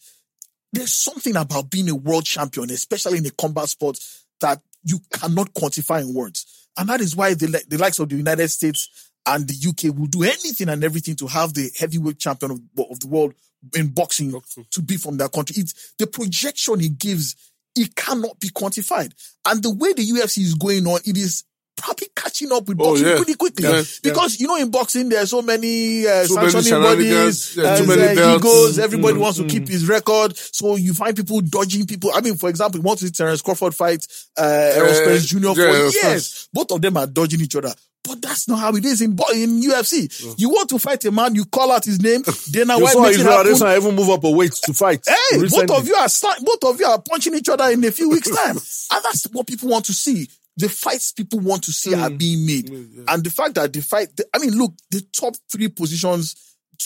[0.71, 3.99] There's something about being a world champion, especially in a combat sport,
[4.41, 6.67] that you cannot quantify in words.
[6.77, 10.07] And that is why the, the likes of the United States and the UK will
[10.07, 13.33] do anything and everything to have the heavyweight champion of, of the world
[13.75, 14.33] in boxing
[14.71, 15.55] to be from their country.
[15.59, 17.35] It's the projection it gives,
[17.75, 19.11] it cannot be quantified.
[19.47, 21.43] And the way the UFC is going on, it is
[21.75, 23.15] probably catching up with Oh, boxing yeah.
[23.17, 23.67] pretty quickly.
[23.67, 27.57] Yeah, because, you know, in boxing, there are so many uh, So many sanctioning bodies,
[27.57, 28.45] uh, too many uh, belts.
[28.45, 30.37] egos, everybody Mm, wants to keep his record.
[30.37, 32.11] So you find people dodging people.
[32.13, 34.05] I mean, for example, you want to see Terence Crawford fight
[34.37, 34.43] uh,
[34.75, 35.53] Errol Spence Jr.
[35.53, 36.47] for years.
[36.53, 37.73] Both of them are dodging each other.
[38.03, 40.35] But that's not how it is in in UFC.
[40.37, 42.21] You want to fight a man, you call out his name.
[42.51, 43.53] Dana White makes it happen.
[43.53, 45.05] Adesanya even move up a weight to fight.
[45.07, 45.67] Hey, recently.
[45.67, 46.07] both of you are
[46.41, 49.47] both of you are punching each other in a few weeks' time, and that's what
[49.47, 50.27] people want to see.
[50.57, 52.69] The fights people want to see are being made,
[53.07, 54.15] and the fact that the fight.
[54.17, 56.35] the- I mean, look, the top three positions,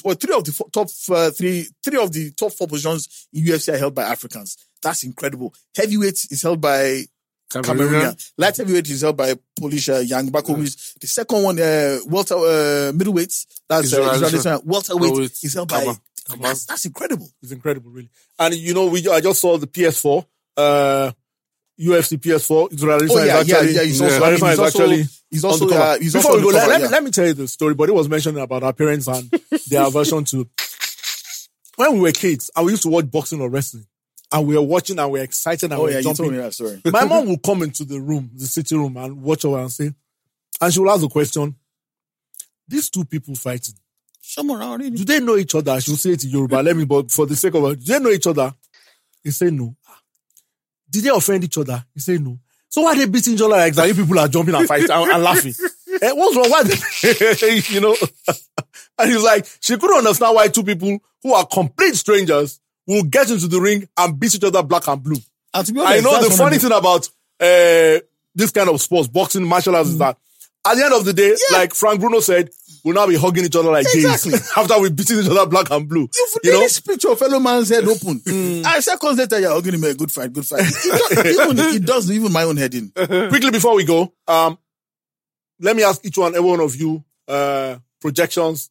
[0.03, 3.43] or three of the fo- top uh, three, three of the top four positions in
[3.43, 4.55] UFC are held by Africans.
[4.84, 5.53] That's incredible.
[5.76, 7.05] Heavyweight is held by
[7.50, 8.32] Cameroonian.
[8.38, 11.00] Light heavyweight is held by Polish uh, Jan Blachowicz.
[11.00, 13.34] The second one, uh, welter, uh, middleweight,
[13.68, 14.62] that's uh, Israeli Israeli son.
[14.66, 15.80] welterweight Welterweight, is held by.
[15.84, 16.00] Kama.
[16.28, 16.43] Kama.
[16.43, 17.30] That's, that's incredible.
[17.41, 18.10] It's incredible, really.
[18.38, 20.26] And you know, we I just saw the PS4,
[20.58, 21.12] uh,
[21.80, 22.74] UFC PS4.
[22.74, 23.84] Israeli Oh yeah, yeah, actually, yeah.
[23.84, 26.43] He's also, Israeli I mean, is he's also, actually he's also, uh, he's Before also
[26.43, 26.88] go, cover, let, yeah.
[26.88, 27.76] let me tell you the story.
[27.76, 29.32] But it was mentioned about our parents and
[29.70, 30.50] their aversion to
[31.78, 33.86] when we were kids I used to watch boxing or wrestling,
[34.32, 36.17] and we were watching and we were excited and Oh we yeah, were you told
[36.17, 36.32] jumping.
[36.34, 36.82] me that story.
[36.91, 39.91] My mom would come into the room, the sitting room, and watch over and say,
[40.61, 41.55] and she will ask the question:
[42.67, 43.75] These two people fighting,
[44.39, 45.80] around, do they know each other?
[45.80, 46.57] She will say it in Yoruba.
[46.57, 48.53] Let me, but for the sake of it, do they know each other?
[49.23, 49.75] He say no.
[50.89, 51.84] Did they offend each other?
[51.93, 52.39] He say no.
[52.69, 53.95] So why they beating each other like that?
[53.95, 55.53] People are jumping and fighting and, and laughing,
[56.01, 56.49] eh, what's wrong?
[56.49, 57.95] Why they, you know?
[58.99, 63.29] and he's like, she couldn't understand why two people who are complete strangers will get
[63.29, 65.17] into the ring and beat each other black and blue.
[65.53, 67.07] And to be I know the funny thing about
[67.39, 67.99] uh,
[68.33, 70.17] this kind of sports, boxing, martial arts, is that
[70.65, 72.49] at the end of the day, like Frank Bruno said,
[72.83, 74.31] we'll now be hugging each other like Exactly.
[74.31, 76.09] gays after we beating each other black and blue.
[76.13, 78.21] You, You know, split your fellow man's head open.
[78.27, 80.61] And seconds later, you're hugging him a good fight, good fight.
[80.61, 82.89] It, does, even, it does even my own head in.
[82.91, 84.57] quickly before we go, um,
[85.59, 88.69] let me ask each one, every one of you, uh, projections.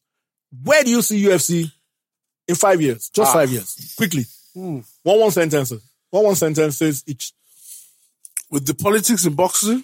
[0.63, 1.71] Where do you see UFC
[2.47, 3.09] in five years?
[3.09, 3.33] Just Ah.
[3.33, 3.93] five years.
[3.97, 4.25] Quickly.
[4.53, 5.81] One one sentences.
[6.09, 7.33] One one sentences each.
[8.49, 9.83] With the politics in boxing,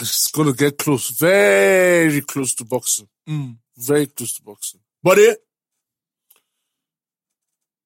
[0.00, 3.08] it's gonna get close, very close to boxing.
[3.76, 4.80] Very close to boxing.
[5.02, 5.38] But it,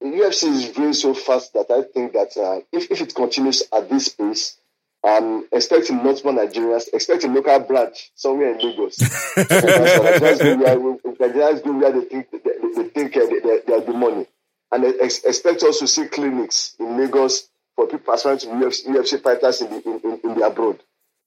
[0.00, 3.62] The UFC is growing so fast that I think that uh, if, if it continues
[3.72, 4.56] at this pace,
[5.04, 8.96] um, expecting not more Nigerians, expecting local branch somewhere in Lagos.
[9.36, 13.72] Nigerians go where, Nigerians where they think they, they, they think uh, they, they, they
[13.74, 14.26] have the money,
[14.72, 18.52] and they ex- expect us to see clinics in Lagos for people aspiring to be
[18.52, 20.80] UFC, UFC fighters in the in, in, in the abroad.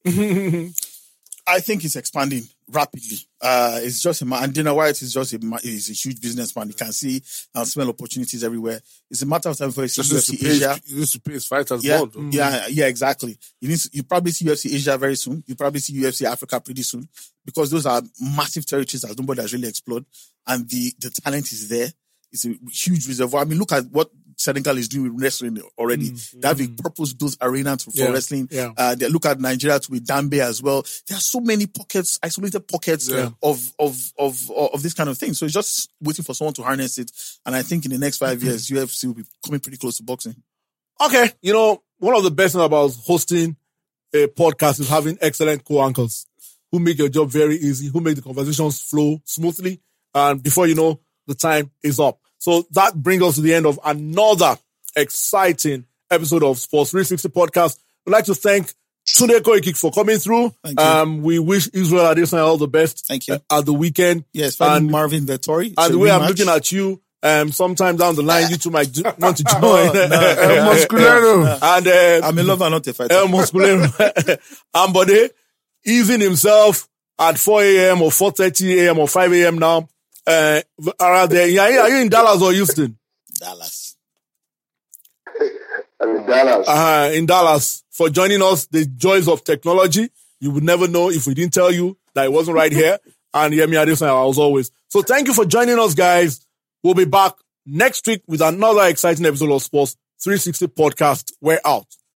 [1.47, 3.17] I think it's expanding rapidly.
[3.41, 6.67] Uh, it's just a man, and Dana White is just a, is a huge businessman.
[6.67, 7.21] He can see
[7.55, 8.81] and smell opportunities everywhere.
[9.09, 10.79] It's a matter of time before he sees Just needs to UFC pay, Asia.
[10.85, 12.07] he needs to pay his fighters Yeah, more.
[12.07, 12.29] though.
[12.31, 13.37] yeah, yeah, exactly.
[13.61, 15.43] You need to, you probably see UFC Asia very soon.
[15.47, 17.07] You probably see UFC Africa pretty soon
[17.45, 20.05] because those are massive territories that nobody has really explored,
[20.45, 21.87] and the the talent is there.
[22.31, 23.41] It's a huge reservoir.
[23.41, 24.09] I mean, look at what
[24.39, 26.09] Senegal is doing with wrestling already.
[26.35, 28.47] They have a purpose-built arena to, for Yeah, wrestling.
[28.51, 28.71] yeah.
[28.77, 30.85] Uh, they look at Nigeria to be Dambe as well.
[31.07, 33.31] There are so many pockets, isolated pockets Yeah.
[33.41, 35.33] of, of of of this kind of thing.
[35.33, 37.11] So it's just waiting for someone to harness it.
[37.45, 40.03] And I think in the next five years, UFC will be coming pretty close to
[40.03, 40.35] boxing.
[41.03, 43.55] okay, you know, one of the best things about hosting
[44.13, 46.25] a podcast is having excellent co-anchors
[46.71, 49.81] who make your job very easy, who make the conversations flow smoothly.
[50.13, 52.19] And before you know, the time is up.
[52.39, 54.57] So that brings us to the end of another
[54.95, 57.77] exciting episode of Sports 360 podcast.
[58.07, 58.73] I'd like to thank
[59.07, 60.53] Tunde Koikik for coming through.
[60.63, 60.85] Thank you.
[60.85, 63.05] Um, we wish Israel Adesanya all the best.
[63.07, 63.35] Thank you.
[63.49, 64.25] uh, At the weekend.
[64.33, 65.73] Yes, fighting And- Marvin Vettori.
[65.77, 68.91] And the way I'm looking at you, um, sometime down the line, you two might
[68.91, 69.95] do- want to join.
[69.95, 69.95] El
[70.75, 71.57] Musculero.
[71.77, 73.13] and uh, I'm a lover, not a fighter.
[73.13, 73.87] El Musculero.
[74.75, 75.29] Ambode
[75.85, 76.87] easing himself
[77.19, 78.01] at 4 a.m.
[78.01, 78.99] or 4.30 a.m.
[78.99, 79.57] or 5 a.m.
[79.57, 79.87] now.
[80.27, 80.61] Uh,
[80.99, 81.47] around there.
[81.47, 82.97] Yeah, Are you in Dallas or Houston?
[83.39, 83.95] Dallas.
[85.99, 86.67] I mean, Dallas.
[86.67, 88.65] Uh, in Dallas for joining us.
[88.67, 90.09] The joys of technology.
[90.39, 92.99] You would never know if we didn't tell you that it wasn't right here.
[93.33, 94.71] And Yemi Adesanya as always.
[94.87, 96.43] So thank you for joining us, guys.
[96.81, 97.33] We'll be back
[97.67, 101.33] next week with another exciting episode of Sports 360 podcast.
[101.41, 101.85] We're out.